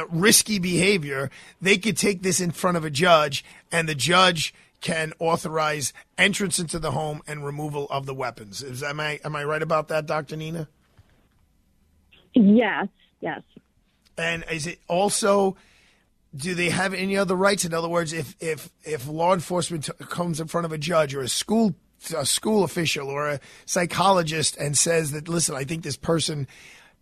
[0.10, 1.30] risky behavior,
[1.62, 6.60] they could take this in front of a judge, and the judge can authorize entrance
[6.60, 8.62] into the home and removal of the weapons.
[8.62, 10.68] Is am I am I right about that, Doctor Nina?
[12.34, 12.88] Yes,
[13.22, 13.42] yes.
[14.18, 15.56] And is it also?
[16.36, 17.64] Do they have any other rights?
[17.64, 21.14] In other words, if if if law enforcement t- comes in front of a judge
[21.14, 21.76] or a school
[22.16, 26.48] a school official or a psychologist and says that, listen, I think this person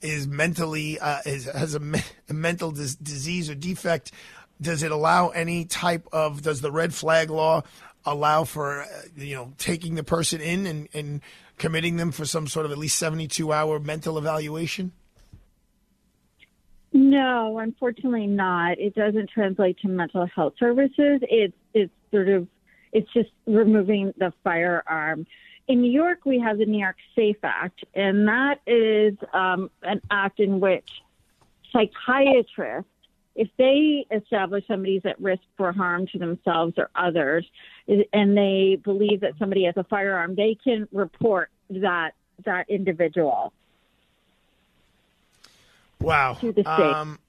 [0.02, 4.12] is mentally uh, is, has a, me- a mental dis- disease or defect.
[4.60, 6.42] Does it allow any type of?
[6.42, 7.64] Does the red flag law
[8.06, 11.22] allow for uh, you know taking the person in and, and
[11.58, 14.92] committing them for some sort of at least seventy two hour mental evaluation?
[17.02, 18.78] No, unfortunately not.
[18.80, 21.20] It doesn't translate to mental health services.
[21.24, 22.48] It's it's sort of
[22.92, 25.26] it's just removing the firearm.
[25.68, 30.00] In New York, we have the New York Safe Act, and that is um, an
[30.12, 31.02] act in which
[31.72, 32.92] psychiatrists,
[33.34, 37.48] if they establish somebody's at risk for harm to themselves or others,
[38.14, 42.12] and they believe that somebody has a firearm, they can report that
[42.46, 43.54] that individual.
[46.02, 46.34] Wow.
[46.36, 46.68] To the state.
[46.70, 47.20] Um,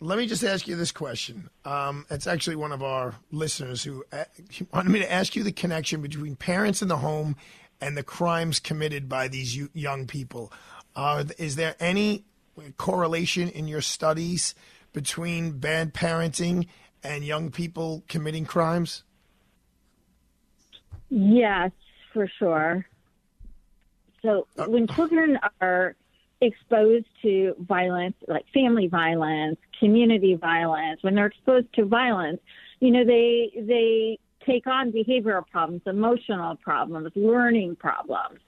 [0.00, 1.50] let me just ask you this question.
[1.64, 4.24] Um, it's actually one of our listeners who uh,
[4.72, 7.36] wanted me to ask you the connection between parents in the home
[7.80, 10.52] and the crimes committed by these young people.
[10.96, 12.24] Uh, is there any
[12.76, 14.54] correlation in your studies
[14.92, 16.66] between bad parenting
[17.02, 19.04] and young people committing crimes?
[21.10, 21.70] Yes,
[22.12, 22.86] for sure.
[24.22, 25.94] So when children are
[26.40, 32.40] exposed to violence, like family violence, community violence, when they're exposed to violence,
[32.80, 38.40] you know, they they take on behavioral problems, emotional problems, learning problems.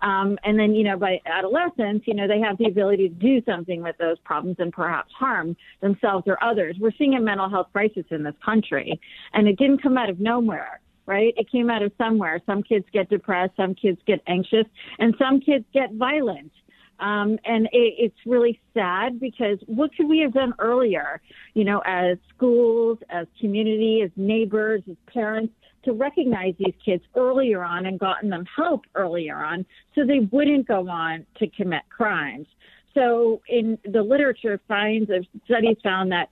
[0.00, 3.42] Um, and then, you know, by adolescence, you know, they have the ability to do
[3.44, 6.76] something with those problems and perhaps harm themselves or others.
[6.78, 9.00] We're seeing a mental health crisis in this country,
[9.32, 11.34] and it didn't come out of nowhere, right?
[11.36, 12.40] It came out of somewhere.
[12.46, 14.66] Some kids get depressed, some kids get anxious,
[15.00, 16.52] and some kids get violent.
[17.00, 21.20] Um, and it, it's really sad because what could we have done earlier,
[21.54, 25.52] you know, as schools, as community, as neighbors, as parents,
[25.84, 30.66] to recognize these kids earlier on and gotten them help earlier on so they wouldn't
[30.66, 32.46] go on to commit crimes.
[32.94, 36.30] So in the literature finds of studies found that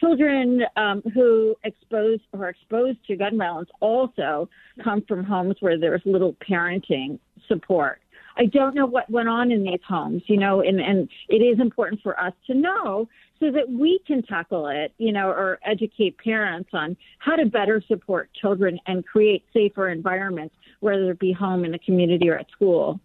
[0.00, 4.48] children um, who exposed or exposed to gun violence also
[4.82, 8.00] come from homes where there's little parenting support.
[8.36, 11.60] I don't know what went on in these homes, you know, and, and it is
[11.60, 16.16] important for us to know so that we can tackle it, you know, or educate
[16.18, 21.64] parents on how to better support children and create safer environments, whether it be home,
[21.64, 23.00] in the community, or at school.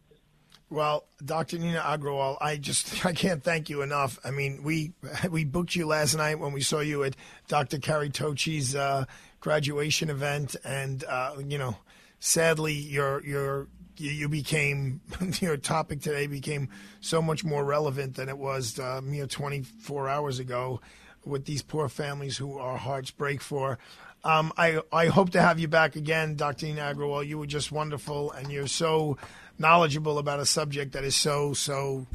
[0.69, 1.59] Well, Dr.
[1.59, 4.19] Nina Agrawal, I just I can't thank you enough.
[4.23, 4.93] I mean, we
[5.29, 7.15] we booked you last night when we saw you at
[7.47, 7.77] Dr.
[7.77, 9.05] Carrie Tochi's uh,
[9.39, 11.77] graduation event, and uh, you know,
[12.25, 13.67] sadly, your your
[13.97, 15.01] you became
[15.39, 16.69] your topic today became
[16.99, 20.81] so much more relevant than it was uh, mere 24 hours ago
[21.23, 23.77] with these poor families who our hearts break for.
[24.23, 26.65] Um, I I hope to have you back again, Dr.
[26.65, 27.25] Nina Agrawal.
[27.25, 29.17] You were just wonderful, and you're so
[29.59, 32.07] knowledgeable about a subject that is so so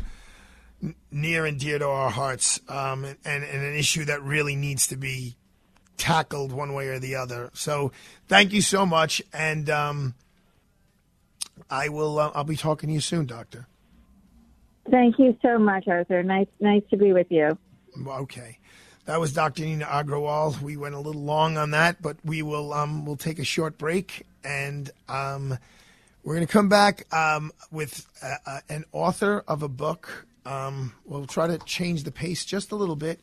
[1.11, 4.97] near and dear to our hearts, um, and, and an issue that really needs to
[4.97, 5.37] be
[6.01, 7.51] tackled one way or the other.
[7.53, 7.93] So
[8.27, 10.15] thank you so much, and um,
[11.71, 12.19] I will.
[12.19, 13.67] Uh, I'll be talking to you soon, Doctor.
[14.91, 16.23] Thank you so much, Arthur.
[16.23, 17.57] Nice, nice to be with you.
[18.07, 18.59] Okay.
[19.05, 19.65] That was Dr.
[19.65, 20.61] Nina Agrawal.
[20.61, 23.79] We went a little long on that, but we will um, we'll take a short
[23.79, 25.59] break and um,
[26.23, 30.27] we're going to come back um, with uh, uh, an author of a book.
[30.47, 33.21] Um, we'll try to change the pace just a little bit,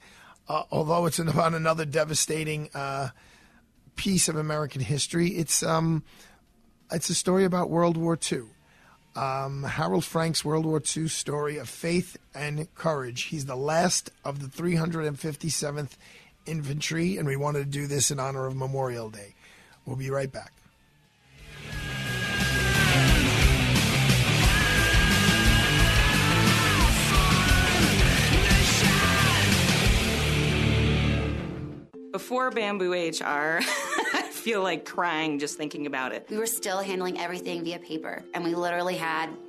[0.47, 3.09] uh, although it's about another devastating uh,
[3.95, 5.29] piece of American history.
[5.29, 6.03] It's um,
[6.91, 8.43] it's a story about World War II.
[9.15, 13.23] Um, Harold Frank's World War II story of faith and courage.
[13.23, 15.97] He's the last of the 357th
[16.45, 19.33] Infantry, and we wanted to do this in honor of Memorial Day.
[19.85, 20.53] We'll be right back.
[32.17, 36.25] Before Bamboo HR, I feel like crying just thinking about it.
[36.31, 39.29] We were still handling everything via paper, and we literally had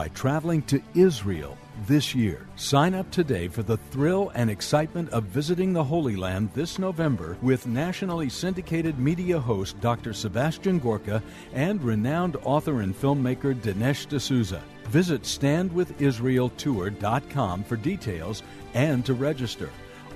[0.00, 2.46] by traveling to Israel this year.
[2.56, 7.36] Sign up today for the thrill and excitement of visiting the Holy Land this November
[7.42, 10.14] with nationally syndicated media host Dr.
[10.14, 11.22] Sebastian Gorka
[11.52, 14.62] and renowned author and filmmaker Dinesh D'Souza.
[14.84, 18.42] Visit standwithisraeltour.com for details
[18.72, 19.68] and to register.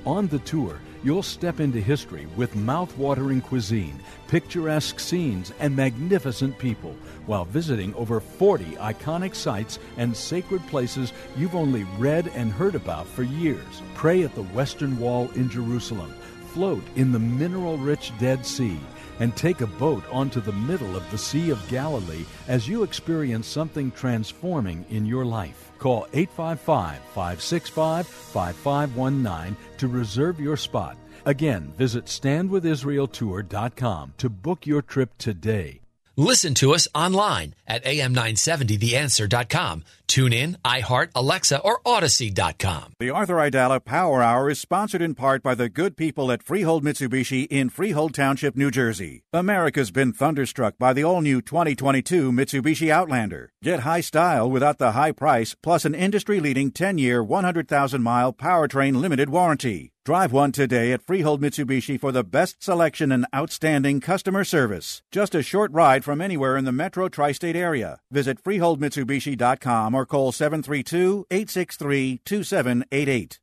[0.07, 3.99] On the tour, you'll step into history with mouth-watering cuisine,
[4.29, 6.95] picturesque scenes, and magnificent people
[7.25, 13.07] while visiting over 40 iconic sites and sacred places you've only read and heard about
[13.07, 13.81] for years.
[13.95, 16.13] Pray at the Western Wall in Jerusalem,
[16.53, 18.79] float in the mineral-rich Dead Sea,
[19.21, 23.47] and take a boat onto the middle of the Sea of Galilee as you experience
[23.47, 25.71] something transforming in your life.
[25.85, 30.97] Call 855 565 5519 to reserve your spot.
[31.27, 35.83] Again, visit standwithisraeltour.com to book your trip today.
[36.17, 39.85] Listen to us online at am970theanswer.com.
[40.15, 42.93] Tune in, iHeart, Alexa, or Odyssey.com.
[43.01, 46.85] The Arthur Aidala Power Hour is sponsored in part by the good people at Freehold
[46.85, 49.25] Mitsubishi in Freehold Township, New Jersey.
[49.33, 53.51] America's been thunderstruck by the all new 2022 Mitsubishi Outlander.
[53.61, 58.33] Get high style without the high price, plus an industry leading 10 year, 100,000 mile
[58.33, 59.95] powertrain limited warranty.
[60.05, 65.03] Drive one today at Freehold Mitsubishi for the best selection and outstanding customer service.
[65.11, 68.01] Just a short ride from anywhere in the metro tri state area.
[68.11, 73.39] Visit FreeholdMitsubishi.com or call 732 863 2788.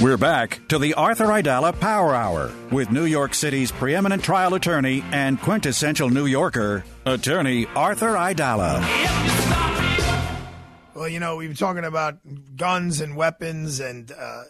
[0.00, 5.02] We're back to the Arthur Aidala Power Hour with New York City's preeminent trial attorney
[5.10, 8.78] and quintessential New Yorker, attorney Arthur Aidala.
[10.94, 12.18] Well, you know, we've been talking about
[12.56, 14.42] guns and weapons and uh,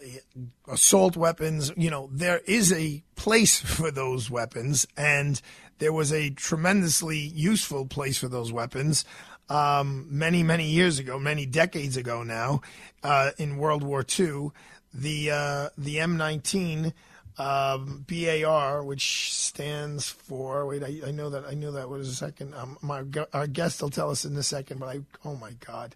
[0.67, 1.71] assault weapons.
[1.75, 5.41] You know, there is a place for those weapons, and
[5.79, 9.05] there was a tremendously useful place for those weapons
[9.49, 12.61] um, many, many years ago, many decades ago now,
[13.03, 14.51] uh, in World War II.
[14.93, 16.93] The uh, the M19
[17.37, 21.89] um, BAR, which stands for wait, I, I know that I know that.
[21.89, 22.53] What is a second?
[22.55, 23.03] Um, my
[23.33, 25.95] our guest will tell us in a second, but I oh my god.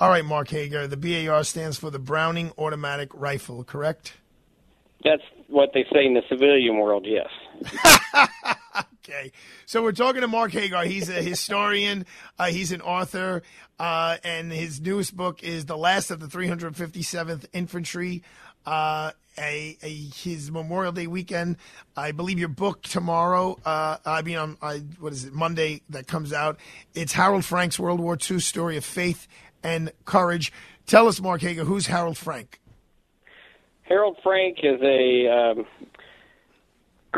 [0.00, 0.86] All right, Mark Hager.
[0.86, 4.14] The BAR stands for the Browning Automatic Rifle, correct?
[5.02, 7.28] That's what they say in the civilian world, yes.
[8.78, 9.32] okay.
[9.66, 10.82] So we're talking to Mark Hager.
[10.84, 12.06] He's a historian,
[12.38, 13.42] uh, he's an author,
[13.78, 18.22] uh, and his newest book is The Last of the 357th Infantry.
[18.66, 21.56] Uh, a, a, his Memorial Day weekend.
[21.96, 23.56] I believe your book tomorrow.
[23.64, 25.32] Uh, I mean, on I, what is it?
[25.32, 26.58] Monday that comes out.
[26.94, 29.28] It's Harold Frank's World War II story of faith
[29.62, 30.52] and courage.
[30.86, 32.60] Tell us, Mark Hager, who's Harold Frank?
[33.82, 35.66] Harold Frank is a um,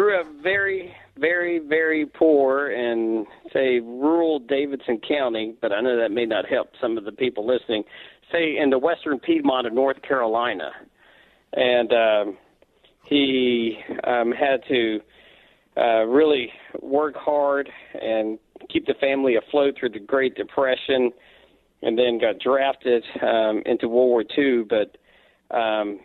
[0.01, 6.11] grew up very, very, very poor in, say, rural Davidson County, but I know that
[6.11, 7.85] may not help some of the people listening.
[8.33, 10.71] Say in the western Piedmont of North Carolina,
[11.53, 12.39] and um,
[13.05, 15.01] he um, had to
[15.77, 17.69] uh, really work hard
[18.01, 18.39] and
[18.71, 21.13] keep the family afloat through the Great Depression,
[21.83, 24.65] and then got drafted um, into World War II.
[24.67, 24.97] But
[25.55, 26.01] um,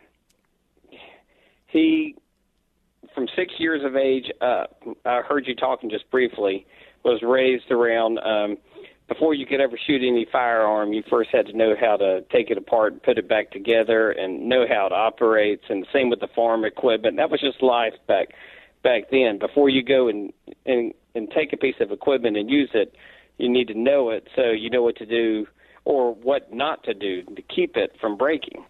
[1.67, 2.15] he,
[3.16, 6.68] from six years of age up, I heard you talking just briefly,
[7.03, 8.20] was raised around.
[8.20, 8.57] Um,
[9.07, 12.49] before you could ever shoot any firearm, you first had to know how to take
[12.49, 15.63] it apart and put it back together, and know how it operates.
[15.70, 17.18] And same with the farm equipment.
[17.18, 18.30] That was just life back
[18.84, 19.39] back then.
[19.39, 20.34] Before you go and
[20.66, 22.95] and and take a piece of equipment and use it,
[23.38, 25.47] you need to know it so you know what to do
[25.86, 28.66] or what not to do to keep it from breaking.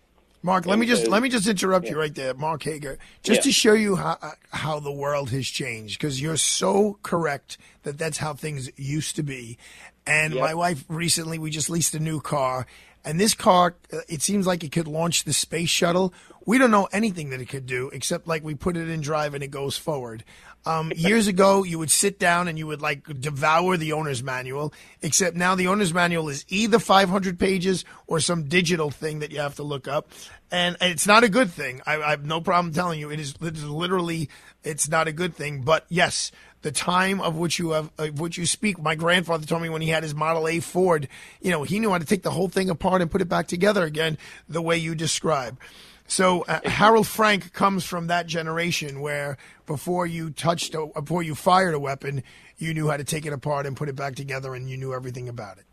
[0.46, 3.44] Mark, let me just let me just interrupt you right there, Mark Hager, just Yeah.
[3.46, 5.98] to show you how how the world has changed.
[6.00, 9.58] Because you're so correct that that's how things used to be.
[10.06, 12.68] And my wife recently, we just leased a new car,
[13.04, 16.14] and this car, uh, it seems like it could launch the space shuttle.
[16.46, 19.34] We don't know anything that it could do except like we put it in drive
[19.34, 20.24] and it goes forward.
[20.68, 24.74] Um, years ago, you would sit down and you would like devour the owner's manual,
[25.02, 29.40] except now the owner's manual is either 500 pages or some digital thing that you
[29.40, 30.10] have to look up.
[30.52, 31.82] And it's not a good thing.
[31.86, 33.12] I, I have no problem telling you.
[33.12, 34.30] It is, it is literally,
[34.64, 35.62] it's not a good thing.
[35.62, 36.32] But yes,
[36.64, 38.82] the time of which you have, of which you speak.
[38.82, 41.08] My grandfather told me when he had his Model A Ford,
[41.42, 43.48] you know, he knew how to take the whole thing apart and put it back
[43.48, 44.18] together again
[44.50, 45.60] the way you describe.
[46.08, 51.34] So uh, Harold Frank comes from that generation where before you touched, a, before you
[51.36, 52.24] fired a weapon,
[52.58, 54.94] you knew how to take it apart and put it back together, and you knew
[54.94, 55.66] everything about it.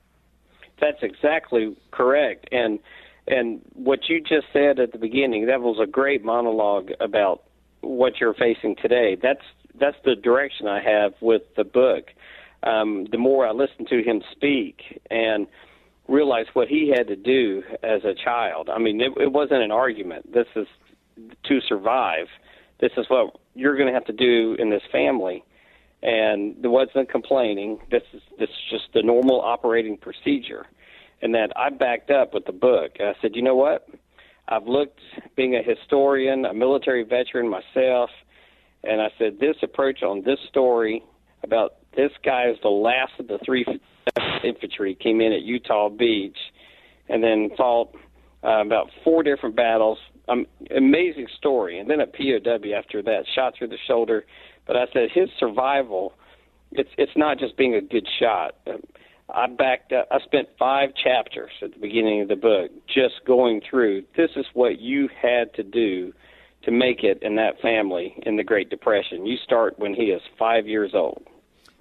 [0.80, 2.49] That's exactly correct.
[2.51, 2.78] And
[3.28, 7.45] and what you just said at the beginning, that was a great monologue about
[7.80, 9.16] what you're facing today.
[9.20, 9.45] That's
[9.78, 12.07] that's the direction I have with the book.
[12.62, 15.47] Um, the more I listen to him speak and
[16.09, 18.68] realize what he had to do as a child.
[18.68, 20.32] I mean, it, it wasn't an argument.
[20.32, 20.66] This is
[21.44, 22.26] to survive.
[22.80, 25.44] This is what you're going to have to do in this family.
[26.03, 27.78] And there wasn't complaining.
[27.90, 30.66] This is this is just the normal operating procedure.
[31.20, 32.96] And that I backed up with the book.
[32.98, 33.88] I said, you know what?
[34.48, 34.98] I've looked,
[35.36, 38.11] being a historian, a military veteran myself,
[38.82, 41.05] and I said this approach on this story
[41.44, 43.64] about this guy is the last of the three
[44.45, 46.36] infantry came in at Utah Beach,
[47.09, 47.95] and then fought
[48.45, 49.99] uh, about four different battles.
[50.28, 54.24] Um, amazing story, and then a POW after that, shot through the shoulder.
[54.66, 56.14] But I said his survival,
[56.70, 58.57] it's it's not just being a good shot.
[58.66, 58.80] Um,
[59.34, 60.09] I backed up.
[60.11, 64.05] I spent five chapters at the beginning of the book just going through.
[64.16, 66.12] This is what you had to do
[66.64, 69.26] to make it in that family in the Great Depression.
[69.26, 71.24] You start when he is five years old.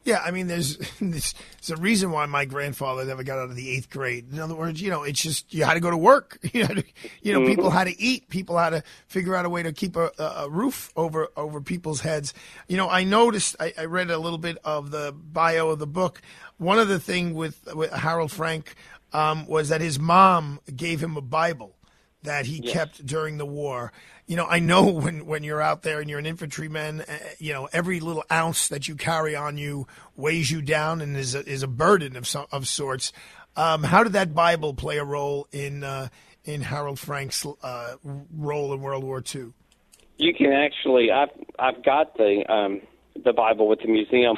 [0.03, 1.33] Yeah, I mean, there's there's,
[1.71, 4.31] a reason why my grandfather never got out of the eighth grade.
[4.31, 6.39] In other words, you know, it's just you had to go to work.
[6.53, 6.83] You to,
[7.21, 7.73] you know, people Mhm.
[7.73, 8.27] had to eat.
[8.29, 11.61] People had to figure out a way to keep a, a a roof over over
[11.61, 12.33] people's heads.
[12.67, 13.55] You know, I noticed.
[13.59, 16.21] I, I read a little bit of the bio of the book.
[16.57, 18.75] One of the thing with with Harold Frank
[19.13, 21.75] um, was that his mom gave him a Bible
[22.23, 22.73] that he Yes.
[22.73, 23.91] kept during the war.
[24.27, 27.53] You know, I know when, when you're out there and you're an infantryman, uh, you
[27.53, 31.47] know, every little ounce that you carry on you weighs you down and is a,
[31.47, 33.11] is a burden of some, of sorts.
[33.55, 36.07] Um, how did that Bible play a role in uh,
[36.45, 39.51] in Harold Frank's uh, role in World War II?
[40.17, 41.11] You can actually.
[41.11, 42.81] I've I've got the um,
[43.25, 44.37] the Bible with the museum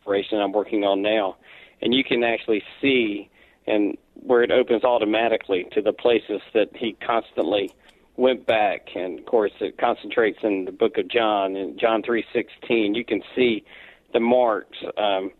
[0.00, 1.36] operation I'm working on now,
[1.82, 3.28] and you can actually see
[3.66, 7.74] and where it opens automatically to the places that he constantly
[8.16, 12.24] went back, and of course it concentrates in the Book of John in John three
[12.32, 12.94] sixteen.
[12.94, 13.64] You can see
[14.12, 15.32] the marks um,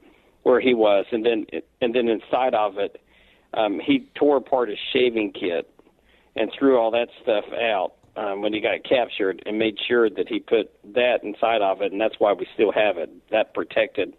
[0.43, 1.47] where he was, and then
[1.81, 3.01] and then inside of it,
[3.55, 5.71] um, he tore apart his shaving kit
[6.37, 10.29] and threw all that stuff out um, when he got captured and made sure that
[10.29, 13.11] he put that inside of it, and that's why we still have it.
[13.31, 14.15] That protected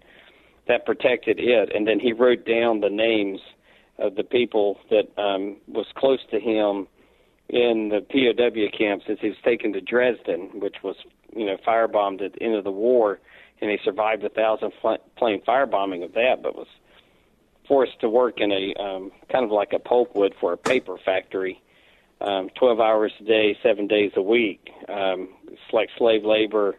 [0.68, 3.42] that protected it, and then he wrote down the names
[3.98, 6.88] of the people that um, was close to him
[7.50, 10.96] in the POW camps as he was taken to Dresden, which was
[11.36, 13.20] you know firebombed at the end of the war,
[13.62, 16.68] and he survived a thousand fl- plane firebombing of that, but was
[17.68, 21.62] forced to work in a um, kind of like a pulpwood for a paper factory,
[22.22, 24.70] um, 12 hours a day, seven days a week.
[24.88, 26.76] Um, it's like slave labor.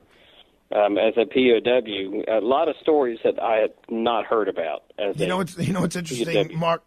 [0.74, 4.82] Um, as a POW, a lot of stories that I had not heard about.
[4.98, 6.56] As You know what's you know what's interesting, POW.
[6.56, 6.82] Mark.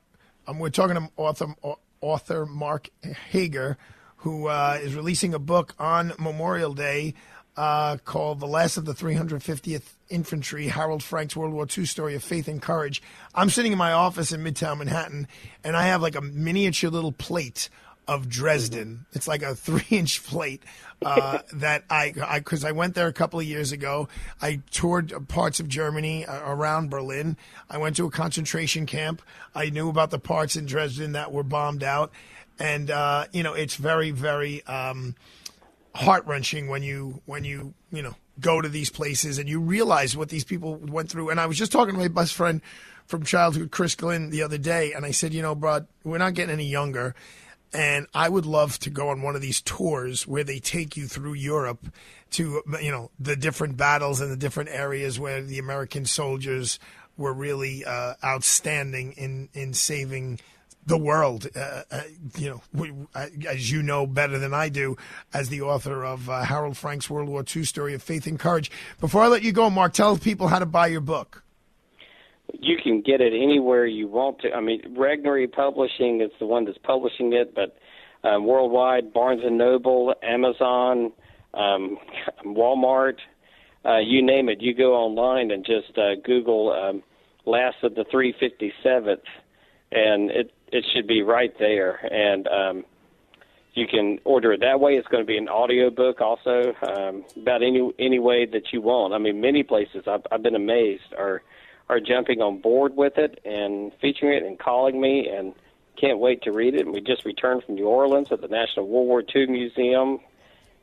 [0.50, 1.54] Um, we're talking to author
[2.02, 2.90] author Mark
[3.30, 3.78] Hager,
[4.18, 7.14] who uh, is releasing a book on Memorial Day.
[7.56, 12.24] uh, called "The Last of the 350th Infantry: Harold Frank's World War II Story of
[12.24, 13.00] Faith and Courage."
[13.36, 15.28] I'm sitting in my office in Midtown Manhattan,
[15.64, 17.70] and I have like a miniature little plate
[18.10, 19.06] of Dresden.
[19.14, 20.64] It's like a three-inch plate
[21.06, 24.10] uh, that I, because I, went there a couple of years ago.
[24.42, 27.38] I toured parts of Germany uh, around Berlin.
[27.70, 29.22] I went to a concentration camp.
[29.54, 32.12] I knew about the parts in Dresden that were bombed out,
[32.58, 35.16] and uh, you know, it's very, very um,
[35.94, 40.18] heart wrenching when you when you you know go to these places and you realize
[40.18, 41.30] what these people went through.
[41.30, 42.62] And I was just talking to my best friend
[43.06, 46.34] from childhood, Chris Glynn, the other day, and I said, you know, bro, we're not
[46.34, 47.16] getting any younger
[47.74, 51.08] and I would love to go on one of these tours where they take you
[51.08, 51.86] through Europe
[52.32, 56.80] to, you know, the different battles and the different areas where the American soldiers
[57.18, 60.40] were really uh, outstanding in, in saving
[60.86, 61.48] the world.
[61.56, 62.02] Uh, uh,
[62.38, 62.92] you know, we,
[63.48, 64.98] as you know better than I do,
[65.34, 68.72] as the author of uh, Harold Frank's World War II story of faith and courage.
[69.00, 71.44] Before I let you go, Mark, tell people how to buy your book
[72.54, 74.54] you can get it anywhere you want to.
[74.54, 77.78] I mean, Regnery Publishing is the one that's publishing it, but
[78.28, 81.12] um, worldwide, Barnes and Noble, Amazon,
[81.54, 81.98] um,
[82.46, 83.18] Walmart,
[83.86, 84.62] uh, you name it.
[84.62, 87.04] You go online and just uh, Google um,
[87.46, 89.18] "Last of the 357th,"
[89.92, 91.96] and it it should be right there.
[92.14, 92.86] And um,
[93.74, 94.94] you can order it that way.
[94.94, 98.82] It's going to be an audio book also, um, about any any way that you
[98.82, 99.14] want.
[99.14, 101.42] I mean, many places I've, I've been amazed are
[101.90, 105.54] are jumping on board with it and featuring it and calling me and
[106.00, 106.82] can't wait to read it.
[106.82, 110.20] And we just returned from New Orleans at the National World War II Museum,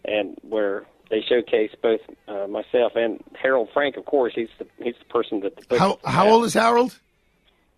[0.04, 3.96] and where they showcase both uh, myself and Harold Frank.
[3.96, 5.78] Of course, he's the he's the person that the book.
[5.78, 6.98] How how old is Harold?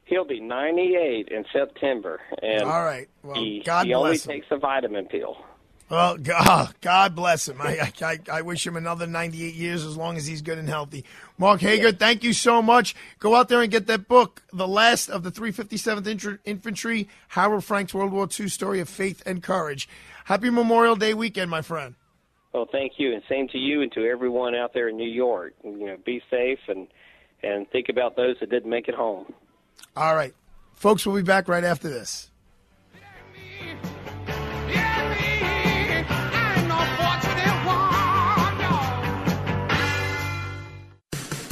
[0.04, 3.08] He'll be 98 in September, and all right.
[3.22, 5.36] Well, he, God he bless only takes a vitamin pill.
[5.90, 7.60] Well, God, oh, God bless him.
[7.60, 11.04] I, I, I wish him another 98 years as long as he's good and healthy.
[11.38, 12.94] Mark Hager, thank you so much.
[13.18, 17.94] Go out there and get that book, The Last of the 357th Infantry, Harold Frank's
[17.94, 19.88] World War II Story of Faith and Courage.
[20.24, 21.94] Happy Memorial Day weekend, my friend.
[22.52, 25.54] Well, thank you, and same to you and to everyone out there in New York.
[25.62, 26.88] You know, be safe and
[27.42, 29.32] and think about those that didn't make it home.
[29.96, 30.34] All right.
[30.74, 32.30] Folks, we'll be back right after this.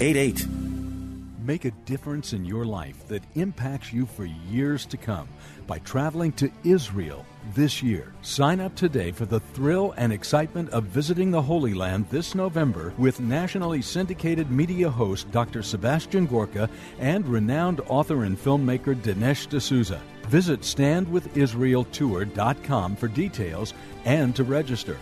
[0.00, 0.46] 8888.
[1.44, 5.28] Make a difference in your life that impacts you for years to come
[5.66, 7.24] by traveling to Israel
[7.54, 8.12] this year.
[8.22, 12.92] Sign up today for the thrill and excitement of visiting the Holy Land this November
[12.98, 15.62] with nationally syndicated media host Dr.
[15.62, 16.68] Sebastian Gorka
[16.98, 20.00] and renowned author and filmmaker Dinesh D'Souza.
[20.28, 23.74] Visit standwithisraeltour.com for details
[24.04, 24.98] and to register.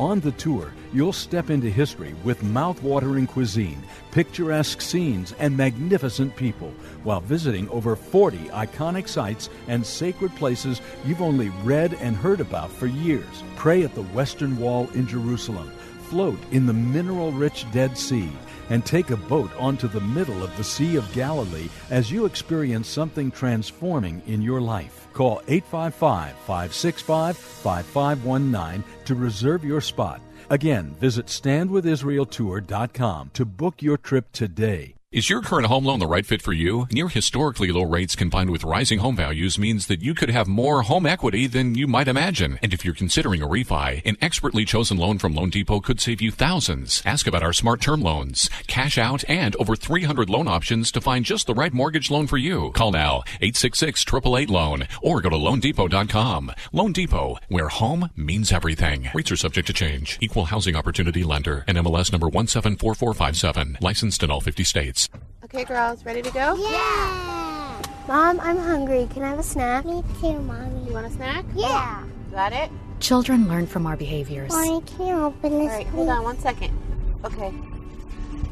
[0.00, 3.82] On the tour, you'll step into history with mouth-watering cuisine,
[4.12, 6.72] picturesque scenes, and magnificent people,
[7.04, 12.72] while visiting over 40 iconic sites and sacred places you've only read and heard about
[12.72, 13.44] for years.
[13.56, 15.70] Pray at the Western Wall in Jerusalem,
[16.08, 18.32] float in the mineral-rich Dead Sea,
[18.70, 22.88] and take a boat onto the middle of the Sea of Galilee as you experience
[22.88, 25.06] something transforming in your life.
[25.12, 30.20] Call 855 565 5519 to reserve your spot.
[30.48, 34.94] Again, visit standwithisraeltour.com to book your trip today.
[35.12, 36.86] Is your current home loan the right fit for you?
[36.92, 40.82] Near historically low rates combined with rising home values means that you could have more
[40.82, 42.60] home equity than you might imagine.
[42.62, 46.20] And if you're considering a refi, an expertly chosen loan from Loan Depot could save
[46.20, 47.02] you thousands.
[47.04, 51.24] Ask about our smart term loans, cash out, and over 300 loan options to find
[51.24, 52.70] just the right mortgage loan for you.
[52.70, 56.52] Call now 866 888 loan or go to loandepot.com.
[56.72, 59.10] Loan Depot, where home means everything.
[59.12, 60.18] Rates are subject to change.
[60.20, 61.64] Equal housing opportunity lender.
[61.66, 63.78] NMLS number 174457.
[63.80, 64.99] Licensed in all 50 states.
[65.44, 66.56] Okay, girls, ready to go?
[66.56, 67.82] Yeah!
[68.08, 69.08] Mom, I'm hungry.
[69.12, 69.84] Can I have a snack?
[69.84, 70.86] Me too, Mommy.
[70.86, 71.44] You want a snack?
[71.54, 72.04] Yeah.
[72.30, 72.70] Got it?
[73.00, 74.50] Children learn from our behaviors.
[74.50, 76.76] Mommy, can you open this, All right, hold on one second.
[77.24, 77.52] Okay.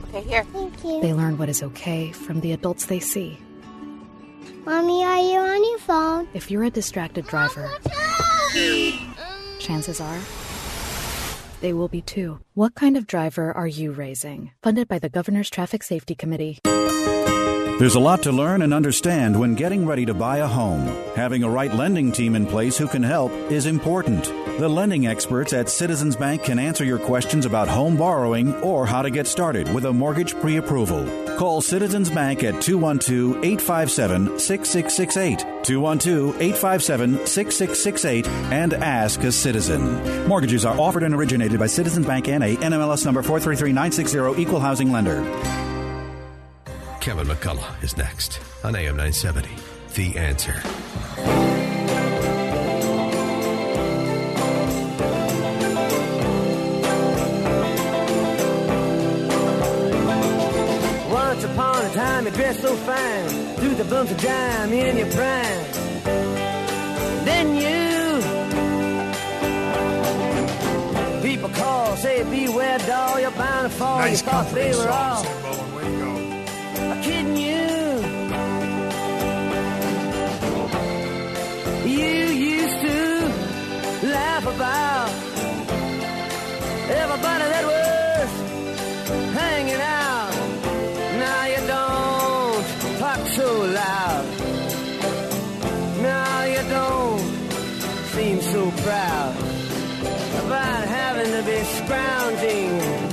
[0.09, 0.45] Okay, here.
[0.45, 1.01] Thank you.
[1.01, 3.39] They learn what is okay from the adults they see.
[4.65, 6.29] Mommy, are you on your phone?
[6.35, 7.71] If you're a distracted driver,
[9.59, 10.19] chances are
[11.61, 12.41] they will be too.
[12.55, 14.53] What kind of driver are you raising?
[14.63, 16.59] Funded by the Governor's Traffic Safety Committee.
[17.79, 20.85] There's a lot to learn and understand when getting ready to buy a home.
[21.15, 24.25] Having a right lending team in place who can help is important.
[24.59, 29.03] The lending experts at Citizens Bank can answer your questions about home borrowing or how
[29.03, 31.07] to get started with a mortgage pre approval.
[31.37, 35.39] Call Citizens Bank at 212 857 6668.
[35.63, 40.27] 212 857 6668 and ask a citizen.
[40.27, 45.78] Mortgages are offered and originated by Citizens Bank NA, NMLS number 433960, Equal Housing Lender.
[47.01, 49.49] Kevin McCullough is next on AM 970.
[49.95, 50.55] The answer.
[61.11, 65.11] Once upon a time, you dressed so fine, through the bumps of dime in your
[65.13, 65.65] prime.
[67.25, 68.23] Then you,
[71.23, 73.99] people call, say, beware, doll, you're bound to fall.
[73.99, 76.08] Nice you thought they were song, all
[84.39, 85.11] laugh about
[86.91, 88.31] everybody that was
[89.35, 90.33] hanging out.
[91.19, 93.49] Now you don't talk so
[93.81, 94.27] loud.
[96.03, 97.21] Now you don't
[98.15, 99.35] seem so proud
[100.45, 103.08] about having to be scrounging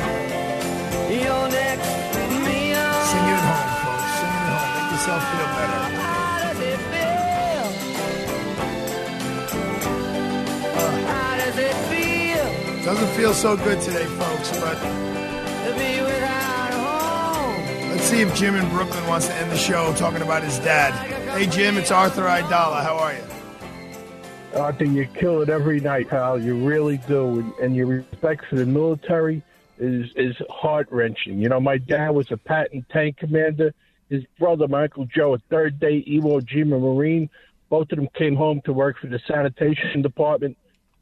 [12.85, 17.89] Doesn't feel so good today, folks, but to be without home?
[17.89, 20.93] let's see if Jim in Brooklyn wants to end the show talking about his dad.
[21.35, 22.83] Hey, Jim, it's Arthur Aidala.
[22.83, 23.23] How are you?
[24.55, 26.39] Arthur, you kill it every night, pal.
[26.39, 27.39] You really do.
[27.39, 29.41] And, and your respect for the military
[29.79, 31.39] is is heart wrenching.
[31.39, 33.73] You know, my dad was a Patton tank commander.
[34.11, 37.31] His brother, my Uncle Joe, a third day Iwo Jima Marine.
[37.67, 40.55] Both of them came home to work for the sanitation department.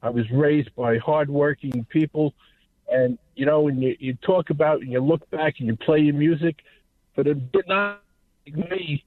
[0.04, 2.34] I was raised by hardworking people.
[2.92, 6.00] And, you know, when you, you talk about and you look back and you play
[6.00, 6.58] your music,
[7.16, 8.02] but it did not
[8.46, 9.04] like me,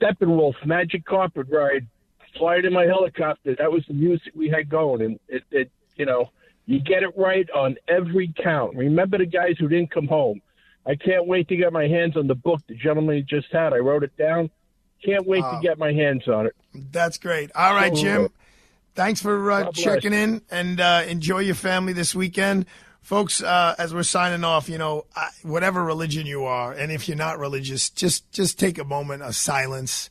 [0.00, 1.86] Steppenwolf, Magic Carpet Ride,
[2.36, 3.54] flying in my helicopter.
[3.56, 6.30] That was the music we had going, and it, it, you know,
[6.64, 8.76] you get it right on every count.
[8.76, 10.40] Remember the guys who didn't come home.
[10.86, 13.74] I can't wait to get my hands on the book the gentleman just had.
[13.74, 14.50] I wrote it down.
[15.04, 16.54] Can't wait to get my hands on it.
[16.74, 17.50] That's great.
[17.54, 18.28] All right, Jim.
[18.94, 22.66] Thanks for uh, checking in and uh, enjoy your family this weekend.
[23.00, 27.08] Folks, uh, as we're signing off, you know, I, whatever religion you are, and if
[27.08, 30.10] you're not religious, just just take a moment of silence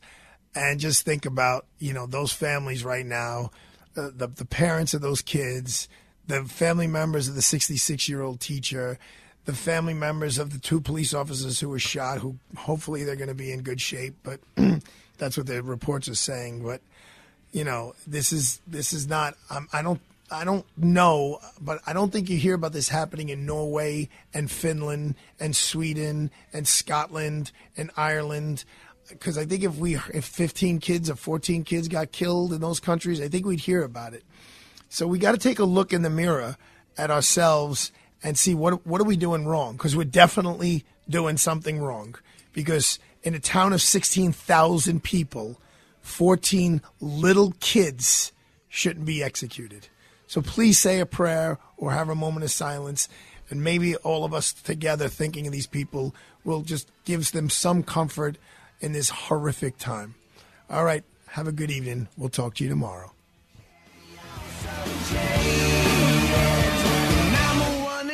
[0.54, 3.50] and just think about, you know, those families right now,
[3.96, 5.88] uh, the the parents of those kids,
[6.26, 8.98] the family members of the 66 year old teacher,
[9.44, 13.28] the family members of the two police officers who were shot, who hopefully they're going
[13.28, 14.40] to be in good shape, but
[15.18, 16.62] that's what the reports are saying.
[16.62, 16.80] But
[17.52, 19.36] you know, this is this is not.
[19.72, 20.00] I don't.
[20.32, 24.48] I don't know, but I don't think you hear about this happening in Norway and
[24.48, 28.64] Finland and Sweden and Scotland and Ireland.
[29.08, 32.78] Because I think if we if 15 kids or 14 kids got killed in those
[32.78, 34.22] countries, I think we'd hear about it.
[34.88, 36.56] So we got to take a look in the mirror
[36.96, 37.90] at ourselves
[38.22, 39.72] and see what what are we doing wrong?
[39.72, 42.14] Because we're definitely doing something wrong.
[42.52, 45.60] Because in a town of 16,000 people,
[46.02, 48.32] 14 little kids
[48.68, 49.88] shouldn't be executed.
[50.26, 53.08] So please say a prayer or have a moment of silence.
[53.48, 57.82] And maybe all of us together thinking of these people will just gives them some
[57.82, 58.38] comfort
[58.80, 60.14] in this horrific time.
[60.68, 61.02] All right.
[61.28, 62.08] Have a good evening.
[62.16, 63.12] We'll talk to you tomorrow.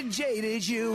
[0.09, 0.95] Jaded you.